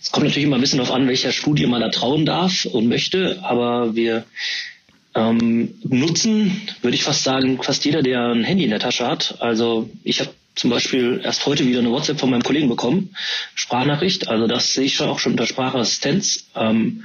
[0.00, 2.88] Es kommt natürlich immer ein bisschen darauf an, welcher Studie man da trauen darf und
[2.88, 3.42] möchte.
[3.42, 4.24] Aber wir
[5.14, 9.36] ähm, nutzen, würde ich fast sagen, fast jeder, der ein Handy in der Tasche hat.
[9.40, 13.14] Also ich habe zum Beispiel erst heute wieder eine WhatsApp von meinem Kollegen bekommen,
[13.54, 16.46] Sprachnachricht, also das sehe ich schon auch schon unter Sprachassistenz.
[16.54, 17.04] Ähm,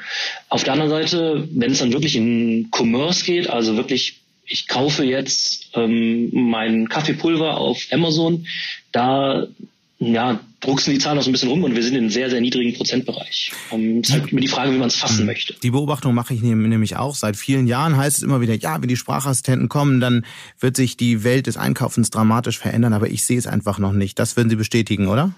[0.49, 5.03] auf der anderen Seite, wenn es dann wirklich in Commerce geht, also wirklich, ich kaufe
[5.03, 8.47] jetzt ähm, mein Kaffeepulver auf Amazon,
[8.91, 9.47] da
[9.99, 12.29] ja, drucksen die Zahlen auch so ein bisschen rum und wir sind in einem sehr,
[12.29, 13.51] sehr niedrigen Prozentbereich.
[13.71, 15.25] Um, es ist halt immer die Frage, wie man es fassen hm.
[15.25, 15.55] möchte.
[15.62, 17.15] Die Beobachtung mache ich nämlich auch.
[17.15, 20.25] Seit vielen Jahren heißt es immer wieder, ja, wenn die Sprachassistenten kommen, dann
[20.60, 24.19] wird sich die Welt des Einkaufens dramatisch verändern, aber ich sehe es einfach noch nicht.
[24.19, 25.33] Das würden Sie bestätigen, oder?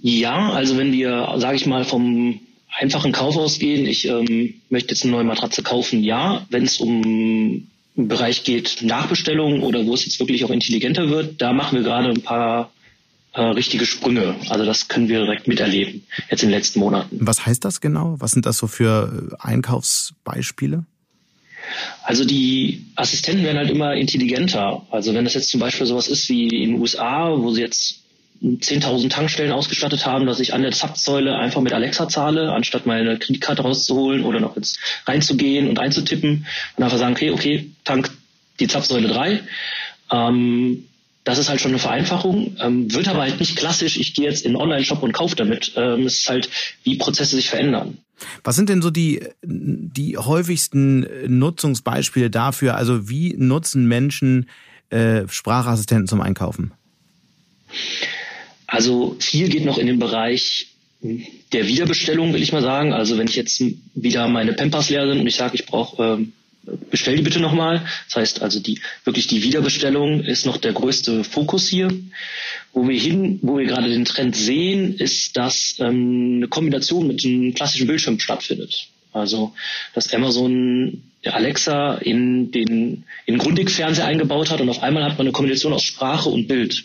[0.00, 2.40] Ja, also wenn wir, sage ich mal, vom
[2.78, 6.46] einfachen Kauf ausgehen, ich ähm, möchte jetzt eine neue Matratze kaufen, ja.
[6.50, 7.68] Wenn es um
[8.06, 12.10] Bereich geht, Nachbestellungen oder wo es jetzt wirklich auch intelligenter wird, da machen wir gerade
[12.10, 12.70] ein paar
[13.32, 14.36] äh, richtige Sprünge.
[14.48, 17.18] Also das können wir direkt miterleben, jetzt in den letzten Monaten.
[17.20, 18.16] Was heißt das genau?
[18.18, 20.84] Was sind das so für äh, Einkaufsbeispiele?
[22.04, 24.86] Also die Assistenten werden halt immer intelligenter.
[24.90, 28.02] Also wenn das jetzt zum Beispiel sowas ist wie in den USA, wo sie jetzt
[28.42, 33.18] 10.000 Tankstellen ausgestattet haben, dass ich an der Zapfsäule einfach mit Alexa zahle, anstatt meine
[33.18, 36.46] Kreditkarte rauszuholen oder noch jetzt reinzugehen und einzutippen
[36.76, 38.10] und einfach sagen, okay, okay, Tank
[38.60, 39.40] die Zapfsäule 3.
[40.12, 40.84] Ähm,
[41.24, 44.44] das ist halt schon eine Vereinfachung, ähm, wird aber halt nicht klassisch, ich gehe jetzt
[44.44, 45.72] in einen Online-Shop und kaufe damit.
[45.76, 46.48] Ähm, es ist halt,
[46.84, 47.98] wie Prozesse sich verändern.
[48.42, 52.76] Was sind denn so die, die häufigsten Nutzungsbeispiele dafür?
[52.76, 54.48] Also wie nutzen Menschen
[54.90, 56.72] äh, Sprachassistenten zum Einkaufen?
[58.68, 60.68] Also viel geht noch in den Bereich
[61.00, 62.92] der Wiederbestellung, will ich mal sagen.
[62.92, 63.62] Also wenn ich jetzt
[63.94, 66.32] wieder meine Pampers leer sind und ich sage, ich brauche ähm,
[66.90, 67.86] bestell die bitte nochmal.
[68.08, 71.88] Das heißt also die wirklich die Wiederbestellung ist noch der größte Fokus hier.
[72.74, 77.24] Wo wir hin, wo wir gerade den Trend sehen, ist, dass ähm, eine Kombination mit
[77.24, 78.88] einem klassischen Bildschirm stattfindet.
[79.12, 79.54] Also
[79.94, 85.32] dass Amazon Alexa in den in Grundig-Fernseher eingebaut hat und auf einmal hat man eine
[85.32, 86.84] Kombination aus Sprache und Bild.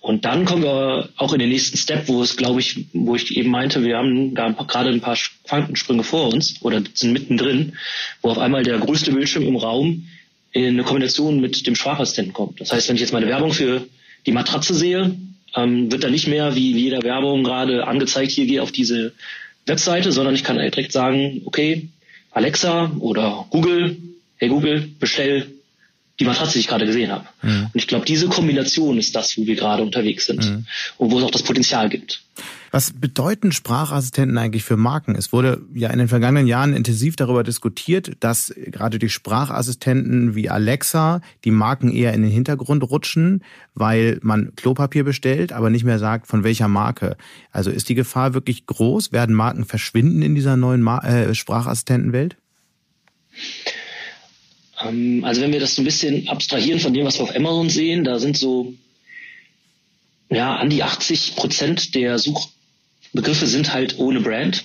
[0.00, 3.36] Und dann kommen wir auch in den nächsten Step, wo es, glaube ich, wo ich
[3.36, 7.74] eben meinte, wir haben da gerade ein paar Quantensprünge vor uns oder sind mittendrin,
[8.22, 10.08] wo auf einmal der größte Bildschirm im Raum
[10.52, 12.60] in eine Kombination mit dem Sprachassistenten kommt.
[12.60, 13.86] Das heißt, wenn ich jetzt meine Werbung für
[14.26, 15.14] die Matratze sehe,
[15.54, 19.12] ähm, wird da nicht mehr wie, jeder Werbung gerade angezeigt, hier gehe auf diese
[19.66, 21.88] Webseite, sondern ich kann direkt sagen, okay,
[22.30, 23.96] Alexa oder Google,
[24.36, 25.46] hey Google, bestell
[26.20, 27.24] die Matratze, die ich gerade gesehen habe.
[27.42, 27.70] Mhm.
[27.72, 30.66] Und ich glaube, diese Kombination ist das, wo wir gerade unterwegs sind mhm.
[30.98, 32.22] und wo es auch das Potenzial gibt.
[32.70, 35.16] Was bedeuten Sprachassistenten eigentlich für Marken?
[35.16, 40.50] Es wurde ja in den vergangenen Jahren intensiv darüber diskutiert, dass gerade die Sprachassistenten wie
[40.50, 43.42] Alexa die Marken eher in den Hintergrund rutschen,
[43.74, 47.16] weil man Klopapier bestellt, aber nicht mehr sagt, von welcher Marke.
[47.50, 49.10] Also ist die Gefahr wirklich groß?
[49.10, 52.36] Werden Marken verschwinden in dieser neuen Mar äh, Sprachassistentenwelt?
[54.82, 57.70] Ähm, also wenn wir das so ein bisschen abstrahieren von dem, was wir auf Amazon
[57.70, 58.74] sehen, da sind so
[60.30, 64.64] ja an die 80 Prozent der Suchbegriffe sind halt ohne Brand.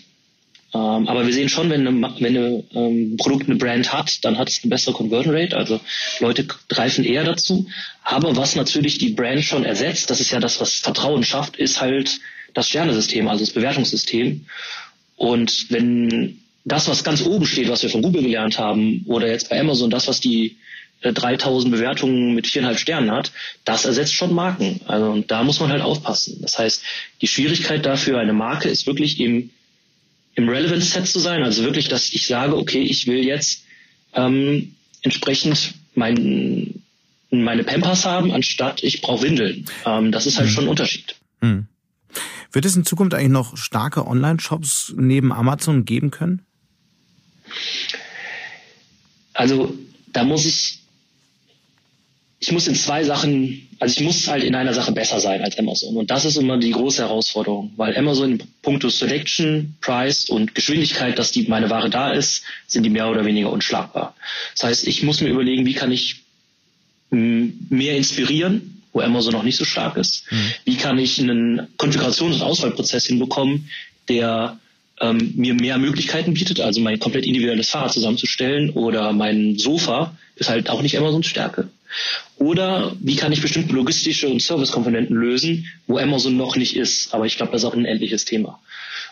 [0.73, 4.37] Ähm, aber wir sehen schon, wenn, eine, wenn ein ähm, Produkt eine Brand hat, dann
[4.37, 5.55] hat es eine bessere Conversion Rate.
[5.55, 5.79] Also
[6.19, 7.67] Leute greifen eher dazu.
[8.03, 11.79] Aber was natürlich die Brand schon ersetzt, das ist ja das, was Vertrauen schafft, ist
[11.79, 12.19] halt
[12.53, 14.45] das Sternesystem, also das Bewertungssystem.
[15.15, 19.49] Und wenn das, was ganz oben steht, was wir von Google gelernt haben, oder jetzt
[19.49, 20.57] bei Amazon, das, was die
[21.01, 23.31] äh, 3000 Bewertungen mit viereinhalb Sternen hat,
[23.63, 24.81] das ersetzt schon Marken.
[24.87, 26.39] Also und da muss man halt aufpassen.
[26.41, 26.83] Das heißt,
[27.21, 29.51] die Schwierigkeit dafür eine Marke ist wirklich im,
[30.33, 31.43] im Relevance Set zu sein.
[31.43, 33.63] Also wirklich, dass ich sage, okay, ich will jetzt
[34.13, 36.81] ähm, entsprechend mein,
[37.29, 39.65] meine Pampers haben, anstatt ich brauche Windeln.
[39.85, 40.53] Ähm, das ist halt mhm.
[40.53, 41.15] schon ein Unterschied.
[41.41, 41.67] Mhm.
[42.51, 46.45] Wird es in Zukunft eigentlich noch starke Online-Shops neben Amazon geben können?
[49.33, 49.75] Also
[50.07, 50.79] da muss ich,
[52.39, 55.57] ich muss in zwei Sachen, also ich muss halt in einer Sache besser sein als
[55.57, 55.97] Amazon.
[55.97, 61.19] Und das ist immer die große Herausforderung, weil Amazon in puncto Selection, Price und Geschwindigkeit,
[61.19, 64.15] dass die meine Ware da ist, sind die mehr oder weniger unschlagbar.
[64.53, 66.21] Das heißt, ich muss mir überlegen, wie kann ich
[67.09, 70.31] mehr inspirieren, wo Amazon noch nicht so stark ist.
[70.31, 70.51] Mhm.
[70.63, 73.69] Wie kann ich einen Konfigurations- und Auswahlprozess hinbekommen,
[74.07, 74.59] der
[75.01, 80.49] ähm, mir mehr Möglichkeiten bietet, also mein komplett individuelles Fahrrad zusammenzustellen oder mein Sofa ist
[80.49, 81.69] halt auch nicht Amazons Stärke.
[82.37, 87.13] Oder wie kann ich bestimmte logistische und Servicekomponenten lösen, wo Amazon noch nicht ist.
[87.13, 88.59] Aber ich glaube, das ist auch ein endliches Thema.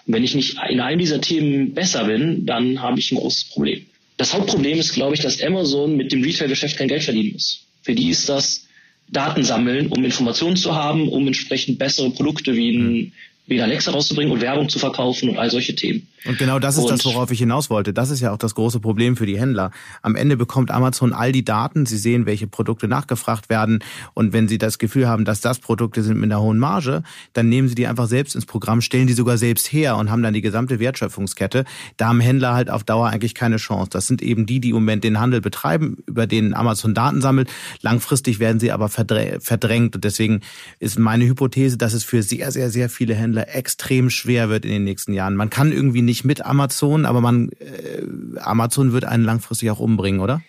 [0.05, 3.45] Und wenn ich nicht in einem dieser Themen besser bin, dann habe ich ein großes
[3.45, 3.85] Problem.
[4.17, 7.65] Das Hauptproblem ist, glaube ich, dass Amazon mit dem Retail-Geschäft kein Geld verdienen muss.
[7.81, 8.67] Für die ist das
[9.09, 13.13] Daten sammeln, um Informationen zu haben, um entsprechend bessere Produkte wie ein
[13.45, 16.08] wieder Alexa rauszubringen und Werbung zu verkaufen und all solche Themen.
[16.25, 17.93] Und genau das ist und das, worauf ich hinaus wollte.
[17.93, 19.71] Das ist ja auch das große Problem für die Händler.
[20.01, 21.86] Am Ende bekommt Amazon all die Daten.
[21.86, 23.79] Sie sehen, welche Produkte nachgefragt werden.
[24.13, 27.03] Und wenn Sie das Gefühl haben, dass das Produkte sind mit einer hohen Marge,
[27.34, 30.23] dann nehmen Sie die einfach selbst ins Programm, stellen die sogar selbst her und haben
[30.23, 31.65] dann die gesamte Wertschöpfungskette.
[31.97, 33.89] Da haben Händler halt auf Dauer eigentlich keine Chance.
[33.91, 37.51] Das sind eben die, die im Moment den Handel betreiben, über den Amazon Daten sammelt.
[37.82, 39.95] Langfristig werden sie aber verdrängt.
[39.95, 40.39] Und deswegen
[40.79, 44.65] ist meine Hypothese, dass es für sehr, sehr, sehr viele Händler Händler extrem schwer wird
[44.65, 45.35] in den nächsten Jahren.
[45.35, 50.21] Man kann irgendwie nicht mit Amazon, aber man äh, Amazon wird einen langfristig auch umbringen,
[50.21, 50.41] oder?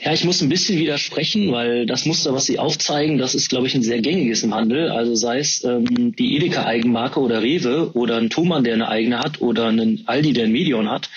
[0.00, 3.66] Ja, ich muss ein bisschen widersprechen, weil das Muster, was Sie aufzeigen, das ist, glaube
[3.66, 4.90] ich, ein sehr gängiges im Handel.
[4.90, 9.40] Also sei es ähm, die Edeka-Eigenmarke oder Rewe oder ein Thomann, der eine eigene hat
[9.40, 11.10] oder ein Aldi, der ein Medion hat.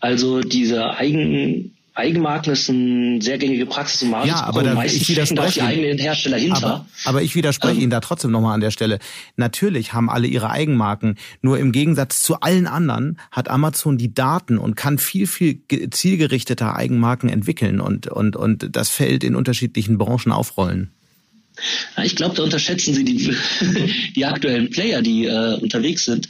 [0.00, 4.26] Also diese Eigen Eigenmarken ist eine sehr gängige Praxis im Markt.
[4.26, 6.56] Ja, aber da, ich widerspreche die eigenen Hersteller hinter.
[6.56, 8.98] Aber, aber ich widerspreche ähm, Ihnen da trotzdem nochmal an der Stelle.
[9.36, 14.58] Natürlich haben alle ihre Eigenmarken, nur im Gegensatz zu allen anderen hat Amazon die Daten
[14.58, 20.32] und kann viel, viel zielgerichteter Eigenmarken entwickeln und, und, und das Feld in unterschiedlichen Branchen
[20.32, 20.90] aufrollen.
[22.02, 23.36] Ich glaube, da unterschätzen Sie die,
[24.16, 26.28] die aktuellen Player, die äh, unterwegs sind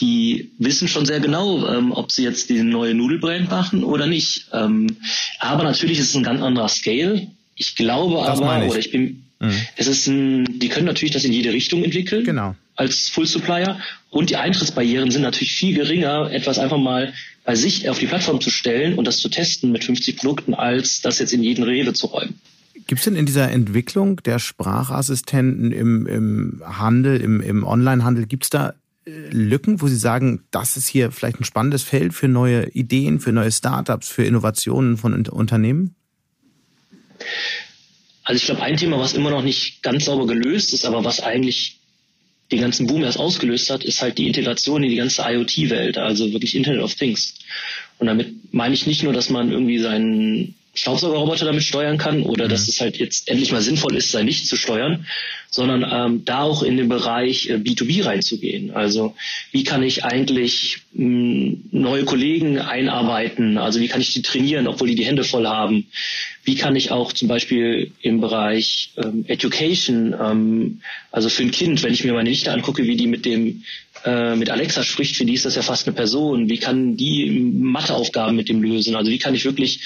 [0.00, 4.46] die wissen schon sehr genau, ähm, ob sie jetzt die neue Nudelbrand machen oder nicht.
[4.52, 4.96] Ähm,
[5.38, 7.28] aber natürlich ist es ein ganz anderer Scale.
[7.54, 8.70] Ich glaube das aber, ich.
[8.70, 9.52] oder ich bin, mhm.
[9.76, 12.24] es ist ein, die können natürlich das in jede Richtung entwickeln.
[12.24, 12.54] Genau.
[12.74, 13.80] Als Full Supplier.
[14.10, 18.40] Und die Eintrittsbarrieren sind natürlich viel geringer, etwas einfach mal bei sich auf die Plattform
[18.40, 21.94] zu stellen und das zu testen mit 50 Produkten, als das jetzt in jeden Rewe
[21.94, 22.38] zu räumen.
[22.86, 28.44] Gibt es denn in dieser Entwicklung der Sprachassistenten im, im Handel, im, im Onlinehandel, gibt
[28.44, 28.74] es da
[29.06, 33.32] Lücken, wo Sie sagen, das ist hier vielleicht ein spannendes Feld für neue Ideen, für
[33.32, 35.94] neue Startups, für Innovationen von Unternehmen?
[38.24, 41.20] Also ich glaube, ein Thema, was immer noch nicht ganz sauber gelöst ist, aber was
[41.20, 41.78] eigentlich
[42.50, 46.32] den ganzen Boom erst ausgelöst hat, ist halt die Integration in die ganze IoT-Welt, also
[46.32, 47.34] wirklich Internet of Things.
[47.98, 52.44] Und damit meine ich nicht nur, dass man irgendwie seinen Staubsaugerroboter damit steuern kann oder
[52.44, 52.50] mhm.
[52.50, 55.06] dass es halt jetzt endlich mal sinnvoll ist, sein Licht zu steuern,
[55.50, 58.70] sondern ähm, da auch in den Bereich äh, B2B reinzugehen.
[58.72, 59.14] Also
[59.52, 63.56] wie kann ich eigentlich mh, neue Kollegen einarbeiten?
[63.58, 65.86] Also wie kann ich die trainieren, obwohl die die Hände voll haben?
[66.44, 71.82] Wie kann ich auch zum Beispiel im Bereich ähm, Education, ähm, also für ein Kind,
[71.82, 73.64] wenn ich mir meine Nichte angucke, wie die mit dem
[74.06, 76.48] äh, mit Alexa spricht, für die ist das ja fast eine Person.
[76.48, 78.94] Wie kann die Matheaufgaben mit dem lösen?
[78.94, 79.80] Also wie kann ich wirklich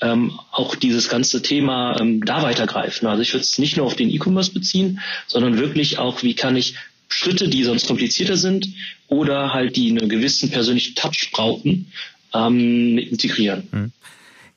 [0.00, 3.06] ähm, auch dieses ganze Thema ähm, da weitergreifen.
[3.08, 6.56] Also ich würde es nicht nur auf den E-Commerce beziehen, sondern wirklich auch, wie kann
[6.56, 6.74] ich
[7.08, 8.68] Schritte, die sonst komplizierter sind
[9.08, 11.92] oder halt die einen gewissen persönlichen Touch brauchen,
[12.34, 13.68] ähm, integrieren.
[13.70, 13.92] Mhm.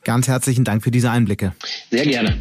[0.04, 1.54] Ganz herzlichen Dank für diese Einblicke.
[1.90, 2.40] Sehr gerne.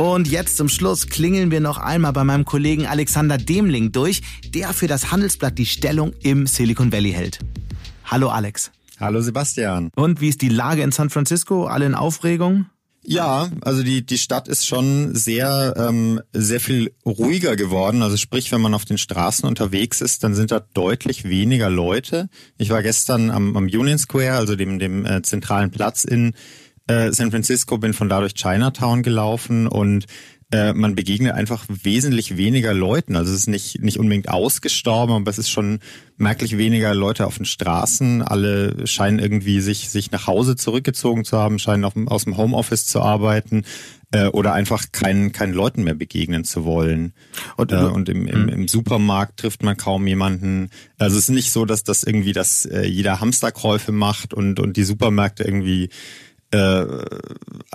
[0.00, 4.72] Und jetzt zum Schluss klingeln wir noch einmal bei meinem Kollegen Alexander Demling durch, der
[4.72, 7.40] für das Handelsblatt die Stellung im Silicon Valley hält.
[8.06, 8.70] Hallo Alex.
[8.98, 9.90] Hallo Sebastian.
[9.94, 11.66] Und wie ist die Lage in San Francisco?
[11.66, 12.64] Alle in Aufregung?
[13.02, 18.02] Ja, also die, die Stadt ist schon sehr, ähm, sehr viel ruhiger geworden.
[18.02, 22.30] Also sprich, wenn man auf den Straßen unterwegs ist, dann sind da deutlich weniger Leute.
[22.56, 26.32] Ich war gestern am, am Union Square, also dem, dem äh, zentralen Platz in
[26.90, 30.06] äh, San Francisco, bin von da durch Chinatown gelaufen und
[30.52, 33.14] äh, man begegnet einfach wesentlich weniger Leuten.
[33.14, 35.78] Also es ist nicht, nicht unbedingt ausgestorben, aber es ist schon
[36.16, 38.22] merklich weniger Leute auf den Straßen.
[38.22, 42.86] Alle scheinen irgendwie sich, sich nach Hause zurückgezogen zu haben, scheinen auf, aus dem Homeoffice
[42.86, 43.62] zu arbeiten
[44.10, 47.12] äh, oder einfach keinen, keinen Leuten mehr begegnen zu wollen.
[47.56, 48.48] Und, äh, und im, im, hm.
[48.48, 50.70] im Supermarkt trifft man kaum jemanden.
[50.98, 54.76] Also es ist nicht so, dass das irgendwie, dass äh, jeder Hamsterkäufe macht und, und
[54.76, 55.90] die Supermärkte irgendwie
[56.52, 56.84] äh,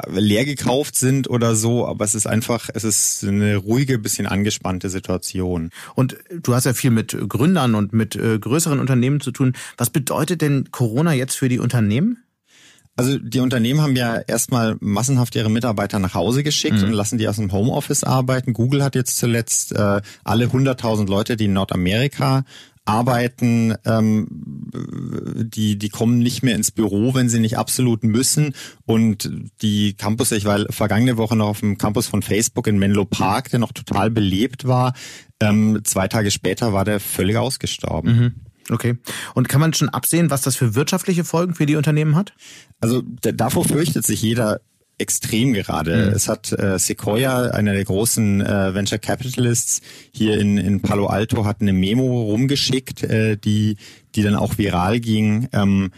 [0.07, 4.89] leer gekauft sind oder so, aber es ist einfach, es ist eine ruhige, bisschen angespannte
[4.89, 5.69] Situation.
[5.95, 9.53] Und du hast ja viel mit Gründern und mit äh, größeren Unternehmen zu tun.
[9.77, 12.17] Was bedeutet denn Corona jetzt für die Unternehmen?
[12.97, 16.85] Also die Unternehmen haben ja erstmal massenhaft ihre Mitarbeiter nach Hause geschickt mhm.
[16.85, 18.53] und lassen die aus dem Homeoffice arbeiten.
[18.53, 22.45] Google hat jetzt zuletzt äh, alle 100.000 Leute, die in Nordamerika
[22.85, 28.53] arbeiten, ähm, die, die kommen nicht mehr ins Büro, wenn sie nicht absolut müssen.
[28.85, 29.29] Und
[29.61, 33.49] die Campus, ich war vergangene Woche noch auf dem Campus von Facebook in Menlo Park,
[33.49, 34.93] der noch total belebt war.
[35.41, 38.15] Ähm, zwei Tage später war der völlig ausgestorben.
[38.15, 38.33] Mhm.
[38.69, 38.97] Okay.
[39.33, 42.33] Und kann man schon absehen, was das für wirtschaftliche Folgen für die Unternehmen hat?
[42.79, 44.61] Also davor fürchtet sich jeder
[44.97, 46.07] extrem gerade.
[46.07, 46.13] Mhm.
[46.13, 49.81] Es hat äh, Sequoia, einer der großen äh, Venture Capitalists
[50.11, 53.77] hier in, in Palo Alto, hat eine Memo rumgeschickt, äh, die,
[54.15, 55.49] die dann auch viral ging.
[55.51, 55.91] Ähm,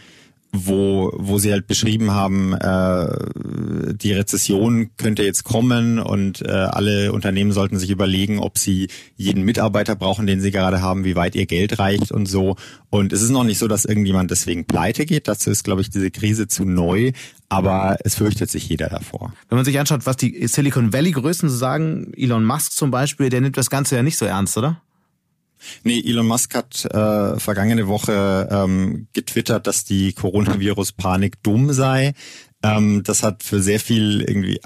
[0.52, 7.12] wo, wo sie halt beschrieben haben, äh, die Rezession könnte jetzt kommen und äh, alle
[7.12, 11.34] Unternehmen sollten sich überlegen, ob sie jeden Mitarbeiter brauchen, den sie gerade haben, wie weit
[11.34, 12.56] ihr Geld reicht und so.
[12.90, 15.28] Und es ist noch nicht so, dass irgendjemand deswegen pleite geht.
[15.28, 17.12] Dazu ist, glaube ich, diese Krise zu neu.
[17.50, 19.32] Aber es fürchtet sich jeder davor.
[19.48, 23.30] Wenn man sich anschaut, was die Silicon Valley Größen so sagen, Elon Musk zum Beispiel,
[23.30, 24.82] der nimmt das Ganze ja nicht so ernst, oder?
[25.82, 32.14] Nee, Elon Musk hat äh, vergangene Woche ähm, getwittert, dass die Coronavirus-Panik dumm sei.
[32.62, 34.60] Ähm, das hat für sehr viel irgendwie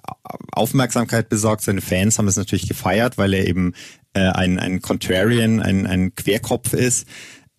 [0.52, 1.62] Aufmerksamkeit besorgt.
[1.62, 3.74] Seine Fans haben es natürlich gefeiert, weil er eben
[4.14, 7.06] äh, ein, ein Contrarian, ein, ein Querkopf ist.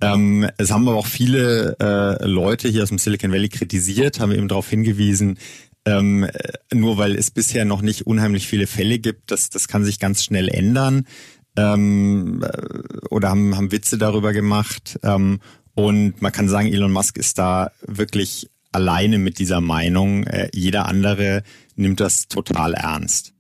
[0.02, 4.32] Ähm, es haben aber auch viele äh, Leute hier aus dem Silicon Valley kritisiert, haben
[4.32, 5.38] eben darauf hingewiesen,
[5.86, 6.28] ähm,
[6.74, 10.24] nur weil es bisher noch nicht unheimlich viele Fälle gibt, das, das kann sich ganz
[10.24, 11.06] schnell ändern
[11.58, 12.44] ähm,
[13.10, 15.00] oder haben, haben Witze darüber gemacht.
[15.04, 15.40] Ähm,
[15.76, 20.26] und man kann sagen, Elon Musk ist da wirklich alleine mit dieser Meinung.
[20.26, 21.44] Äh, jeder andere
[21.76, 23.34] nimmt das total ernst.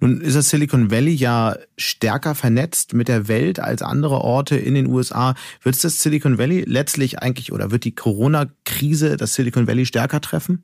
[0.00, 4.74] Nun ist das Silicon Valley ja stärker vernetzt mit der Welt als andere Orte in
[4.74, 5.34] den USA.
[5.62, 10.20] Wird es das Silicon Valley letztlich eigentlich oder wird die Corona-Krise das Silicon Valley stärker
[10.20, 10.62] treffen?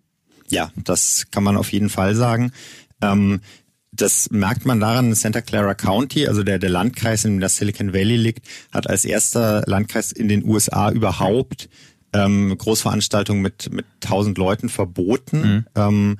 [0.49, 2.53] Ja, das kann man auf jeden Fall sagen.
[3.03, 3.41] Ähm,
[3.97, 7.93] das merkt man daran, Santa Clara County, also der, der Landkreis, in dem das Silicon
[7.93, 11.69] Valley liegt, hat als erster Landkreis in den USA überhaupt
[12.13, 15.41] ähm, Großveranstaltungen mit, mit tausend Leuten verboten.
[15.41, 15.65] Mhm.
[15.75, 16.17] Ähm,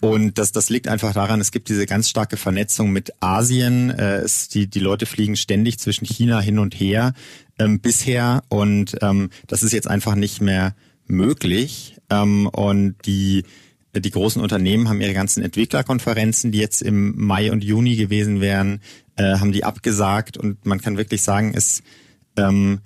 [0.00, 3.90] und das, das liegt einfach daran, es gibt diese ganz starke Vernetzung mit Asien.
[3.90, 7.14] Äh, es, die, die Leute fliegen ständig zwischen China hin und her
[7.58, 8.42] ähm, bisher.
[8.48, 10.74] Und ähm, das ist jetzt einfach nicht mehr
[11.06, 11.96] möglich.
[12.10, 13.44] Ähm, und die
[13.94, 18.80] die großen Unternehmen haben ihre ganzen Entwicklerkonferenzen, die jetzt im Mai und Juni gewesen wären,
[19.16, 21.82] äh, haben die abgesagt und man kann wirklich sagen, es
[22.36, 22.80] ähm,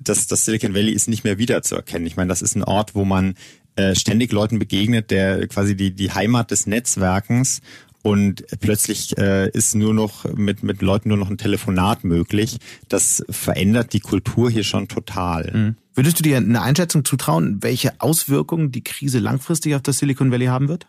[0.00, 2.06] das, das Silicon Valley ist nicht mehr wiederzuerkennen.
[2.06, 3.34] Ich meine, das ist ein Ort, wo man
[3.76, 7.60] äh, ständig Leuten begegnet, der quasi die, die Heimat des Netzwerkens
[8.08, 12.56] und plötzlich äh, ist nur noch mit, mit Leuten nur noch ein Telefonat möglich.
[12.88, 15.52] Das verändert die Kultur hier schon total.
[15.52, 15.76] Mhm.
[15.94, 20.46] Würdest du dir eine Einschätzung zutrauen, welche Auswirkungen die Krise langfristig auf das Silicon Valley
[20.46, 20.86] haben wird?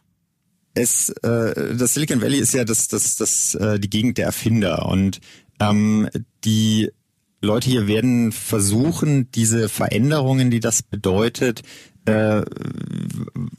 [0.76, 4.86] Es, äh, das Silicon Valley ist ja das, das, das, äh, die Gegend der Erfinder
[4.86, 5.20] und
[5.60, 6.08] ähm,
[6.46, 6.90] die
[7.42, 11.64] Leute hier werden versuchen, diese Veränderungen, die das bedeutet,
[12.10, 12.44] äh,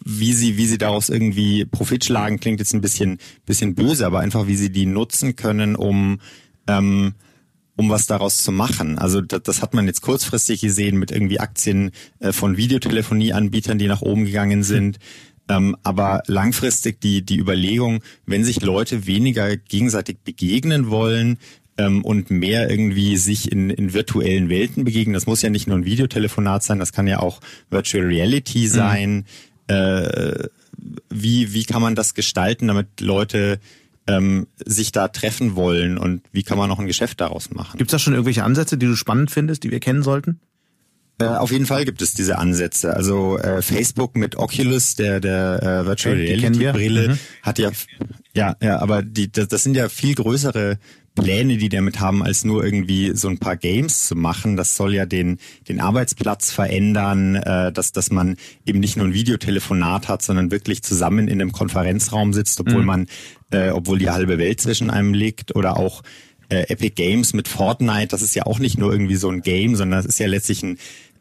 [0.05, 4.21] wie sie, wie sie daraus irgendwie Profit schlagen, klingt jetzt ein bisschen, bisschen böse, aber
[4.21, 6.21] einfach wie sie die nutzen können, um,
[6.67, 7.15] ähm,
[7.77, 8.99] um was daraus zu machen.
[8.99, 13.89] Also das, das hat man jetzt kurzfristig gesehen mit irgendwie Aktien äh, von Videotelefonieanbietern, die
[13.89, 14.99] nach oben gegangen sind.
[15.49, 21.39] Ähm, aber langfristig die, die Überlegung, wenn sich Leute weniger gegenseitig begegnen wollen,
[21.81, 25.14] ähm, und mehr irgendwie sich in, in virtuellen Welten begegnen.
[25.14, 28.66] Das muss ja nicht nur ein Videotelefonat sein, das kann ja auch Virtual Reality mhm.
[28.66, 29.14] sein.
[29.68, 29.74] Mhm.
[29.74, 30.49] Äh,
[31.11, 33.61] wie, wie kann man das gestalten, damit Leute
[34.07, 37.78] ähm, sich da treffen wollen und wie kann man noch ein Geschäft daraus machen?
[37.78, 40.41] Gibt es da schon irgendwelche Ansätze, die du spannend findest, die wir kennen sollten?
[41.21, 42.95] Äh, auf jeden Fall gibt es diese Ansätze.
[42.95, 47.18] Also äh, Facebook mit Oculus, der der äh, Virtual okay, Reality Brille, mhm.
[47.43, 47.71] hat ja
[48.35, 50.79] ja ja, aber die das, das sind ja viel größere
[51.14, 54.57] Pläne, die damit haben, als nur irgendwie so ein paar Games zu machen.
[54.57, 59.14] Das soll ja den, den Arbeitsplatz verändern, äh, dass, dass man eben nicht nur ein
[59.14, 62.87] Videotelefonat hat, sondern wirklich zusammen in einem Konferenzraum sitzt, obwohl mhm.
[62.87, 63.07] man,
[63.51, 66.03] äh, obwohl die halbe Welt zwischen einem liegt oder auch
[66.49, 69.77] äh, Epic Games mit Fortnite, das ist ja auch nicht nur irgendwie so ein Game,
[69.77, 70.79] sondern es ist ja letztlich ein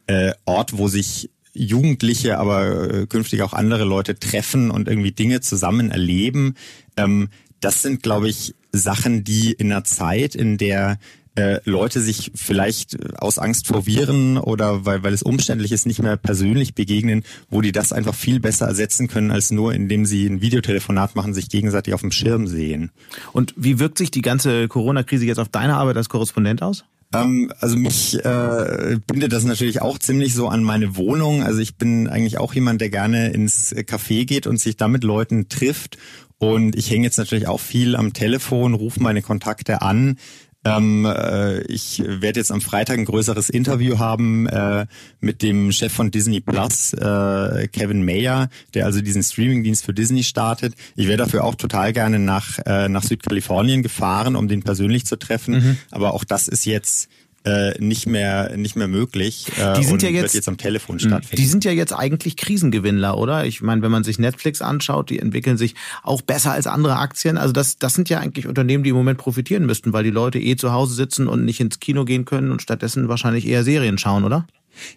[0.10, 5.42] äh, Ort, wo sich Jugendliche, aber äh, künftig auch andere Leute treffen und irgendwie Dinge
[5.42, 6.56] zusammen erleben.
[6.98, 7.30] Ähm,
[7.60, 10.98] das sind, glaube ich, Sachen, die in einer Zeit, in der
[11.36, 16.02] äh, Leute sich vielleicht aus Angst vor Viren oder weil, weil es umständlich ist, nicht
[16.02, 20.26] mehr persönlich begegnen, wo die das einfach viel besser ersetzen können, als nur indem sie
[20.26, 22.90] ein Videotelefonat machen, sich gegenseitig auf dem Schirm sehen.
[23.32, 26.84] Und wie wirkt sich die ganze Corona-Krise jetzt auf deine Arbeit als Korrespondent aus?
[27.14, 31.44] Ähm, also mich äh, bindet das natürlich auch ziemlich so an meine Wohnung.
[31.44, 35.04] Also ich bin eigentlich auch jemand, der gerne ins Café geht und sich da mit
[35.04, 35.98] Leuten trifft
[36.40, 40.18] und ich hänge jetzt natürlich auch viel am Telefon, rufe meine Kontakte an.
[40.66, 44.88] Ähm, äh, ich werde jetzt am Freitag ein größeres Interview haben äh,
[45.22, 50.24] mit dem Chef von Disney Plus, äh, Kevin Mayer, der also diesen Streamingdienst für Disney
[50.24, 50.74] startet.
[50.96, 55.18] Ich wäre dafür auch total gerne nach, äh, nach Südkalifornien gefahren, um den persönlich zu
[55.18, 55.54] treffen.
[55.56, 55.78] Mhm.
[55.92, 57.10] Aber auch das ist jetzt
[57.46, 59.48] äh, nicht mehr nicht mehr möglich.
[59.58, 61.36] Äh, die sind ja jetzt, jetzt am Telefon stattfinden.
[61.36, 63.46] Die sind ja jetzt eigentlich Krisengewinnler, oder?
[63.46, 67.38] Ich meine, wenn man sich Netflix anschaut, die entwickeln sich auch besser als andere Aktien.
[67.38, 70.40] Also das das sind ja eigentlich Unternehmen, die im Moment profitieren müssten, weil die Leute
[70.40, 73.98] eh zu Hause sitzen und nicht ins Kino gehen können und stattdessen wahrscheinlich eher Serien
[73.98, 74.46] schauen, oder?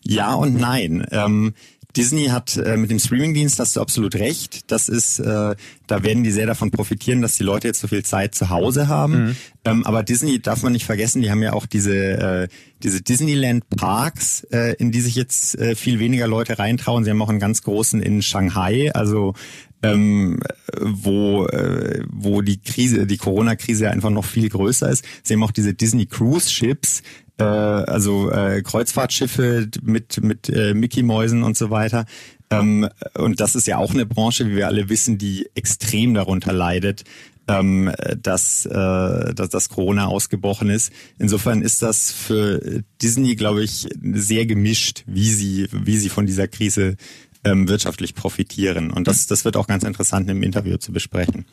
[0.03, 1.07] Ja und nein.
[1.11, 1.55] Ähm,
[1.97, 4.71] Disney hat äh, mit dem Streamingdienst hast du absolut recht.
[4.71, 5.55] Das ist, äh,
[5.87, 8.89] da werden die sehr davon profitieren, dass die Leute jetzt so viel Zeit zu Hause
[8.89, 9.25] haben.
[9.25, 9.37] Mhm.
[9.65, 12.49] Ähm, aber Disney darf man nicht vergessen, die haben ja auch diese äh,
[12.83, 17.05] diese Disneyland Parks, äh, in die sich jetzt äh, viel weniger Leute reintrauen.
[17.05, 19.35] Sie haben auch einen ganz großen in Shanghai, also
[19.83, 20.41] ähm,
[20.81, 25.05] wo äh, wo die Krise, die Corona-Krise einfach noch viel größer ist.
[25.23, 27.03] Sie haben auch diese Disney Cruise Ships,
[27.43, 32.07] äh, also äh, Kreuzfahrtschiffe mit mit äh, Mickey Mäusen und so weiter.
[32.51, 36.53] Ähm, und das ist ja auch eine Branche, wie wir alle wissen, die extrem darunter
[36.53, 37.05] leidet,
[37.49, 37.91] ähm,
[38.21, 40.93] dass, äh, dass das Corona ausgebrochen ist.
[41.19, 46.47] Insofern ist das für Disney, glaube ich, sehr gemischt, wie sie wie sie von dieser
[46.47, 46.97] Krise
[47.45, 48.91] ähm, wirtschaftlich profitieren.
[48.91, 51.45] Und das, das wird auch ganz interessant im Interview zu besprechen.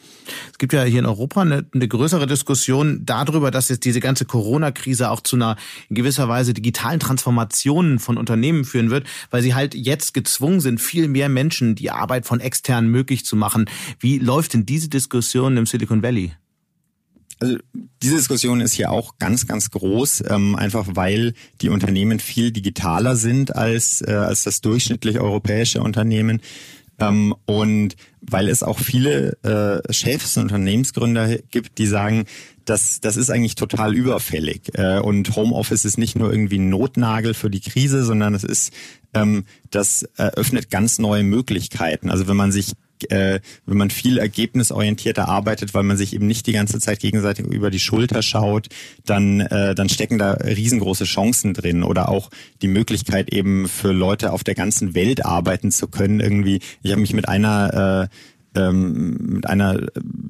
[0.51, 4.25] Es gibt ja hier in Europa eine, eine größere Diskussion darüber, dass jetzt diese ganze
[4.25, 5.55] Corona-Krise auch zu einer
[5.89, 10.79] in gewisser Weise digitalen Transformation von Unternehmen führen wird, weil sie halt jetzt gezwungen sind,
[10.79, 13.69] viel mehr Menschen die Arbeit von externen möglich zu machen.
[13.99, 16.33] Wie läuft denn diese Diskussion im Silicon Valley?
[17.39, 17.57] Also
[18.03, 23.15] diese Diskussion ist hier auch ganz, ganz groß, ähm, einfach weil die Unternehmen viel digitaler
[23.15, 26.41] sind als, äh, als das durchschnittliche europäische Unternehmen.
[26.99, 32.25] Ähm, und weil es auch viele äh, Chefs und Unternehmensgründer gibt, die sagen,
[32.65, 34.71] das, das ist eigentlich total überfällig.
[34.73, 38.73] Äh, und Homeoffice ist nicht nur irgendwie ein Notnagel für die Krise, sondern es ist,
[39.13, 42.09] ähm, das eröffnet ganz neue Möglichkeiten.
[42.09, 42.73] Also wenn man sich
[43.09, 47.45] äh, wenn man viel ergebnisorientierter arbeitet, weil man sich eben nicht die ganze Zeit gegenseitig
[47.45, 48.67] über die Schulter schaut,
[49.05, 52.29] dann, äh, dann stecken da riesengroße Chancen drin oder auch
[52.61, 56.19] die Möglichkeit eben für Leute auf der ganzen Welt arbeiten zu können.
[56.19, 58.15] Irgendwie, ich habe mich mit einer äh,
[58.55, 59.79] ähm, mit einer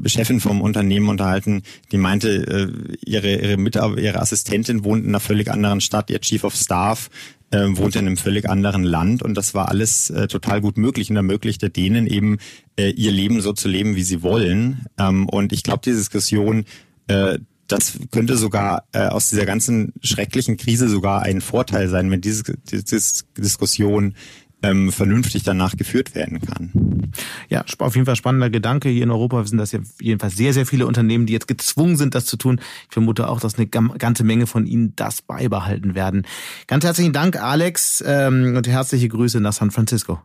[0.05, 5.19] Chefin vom Unternehmen unterhalten, die meinte, äh, ihre ihre, Mitarbeiter, ihre Assistentin wohnt in einer
[5.19, 7.09] völlig anderen Stadt, ihr Chief of Staff
[7.51, 11.09] äh, wohnt in einem völlig anderen Land und das war alles äh, total gut möglich
[11.09, 12.37] und ermöglichte denen eben
[12.77, 14.85] äh, ihr Leben so zu leben, wie sie wollen.
[14.97, 16.65] Ähm, und ich glaube, die Diskussion
[17.07, 17.39] äh,
[17.71, 22.43] das könnte sogar äh, aus dieser ganzen schrecklichen Krise sogar ein Vorteil sein, wenn diese,
[22.43, 24.15] diese Diskussion
[24.61, 27.11] ähm, vernünftig danach geführt werden kann.
[27.49, 28.89] Ja, auf jeden Fall spannender Gedanke.
[28.89, 32.15] Hier in Europa sind das ja jedenfalls sehr, sehr viele Unternehmen, die jetzt gezwungen sind,
[32.15, 32.59] das zu tun.
[32.87, 36.25] Ich vermute auch, dass eine ganze Menge von ihnen das beibehalten werden.
[36.67, 40.19] Ganz herzlichen Dank, Alex, ähm, und herzliche Grüße nach San Francisco.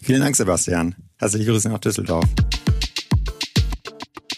[0.00, 0.94] Vielen Dank, Sebastian.
[1.16, 2.24] Herzliche Grüße nach Düsseldorf.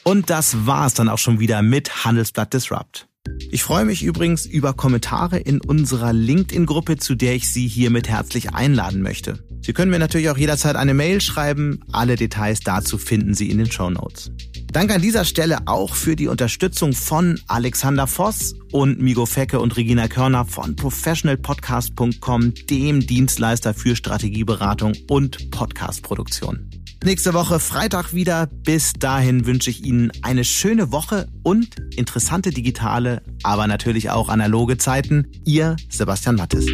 [0.05, 3.10] Und das war's dann auch schon wieder mit Handelsblatt Disrupt.
[3.53, 8.55] Ich freue mich übrigens über Kommentare in unserer LinkedIn-Gruppe, zu der ich Sie hiermit herzlich
[8.55, 9.45] einladen möchte.
[9.63, 11.81] Sie können mir natürlich auch jederzeit eine Mail schreiben.
[11.93, 14.31] Alle Details dazu finden Sie in den Show Notes.
[14.73, 19.77] Danke an dieser Stelle auch für die Unterstützung von Alexander Voss und Migo Fecke und
[19.77, 26.71] Regina Körner von professionalpodcast.com, dem Dienstleister für Strategieberatung und Podcastproduktion
[27.05, 28.47] nächste Woche Freitag wieder.
[28.47, 34.79] Bis dahin wünsche ich Ihnen eine schöne Woche und interessante digitale, aber natürlich auch analoge
[34.79, 35.27] Zeiten.
[35.45, 36.67] Ihr Sebastian Mattes.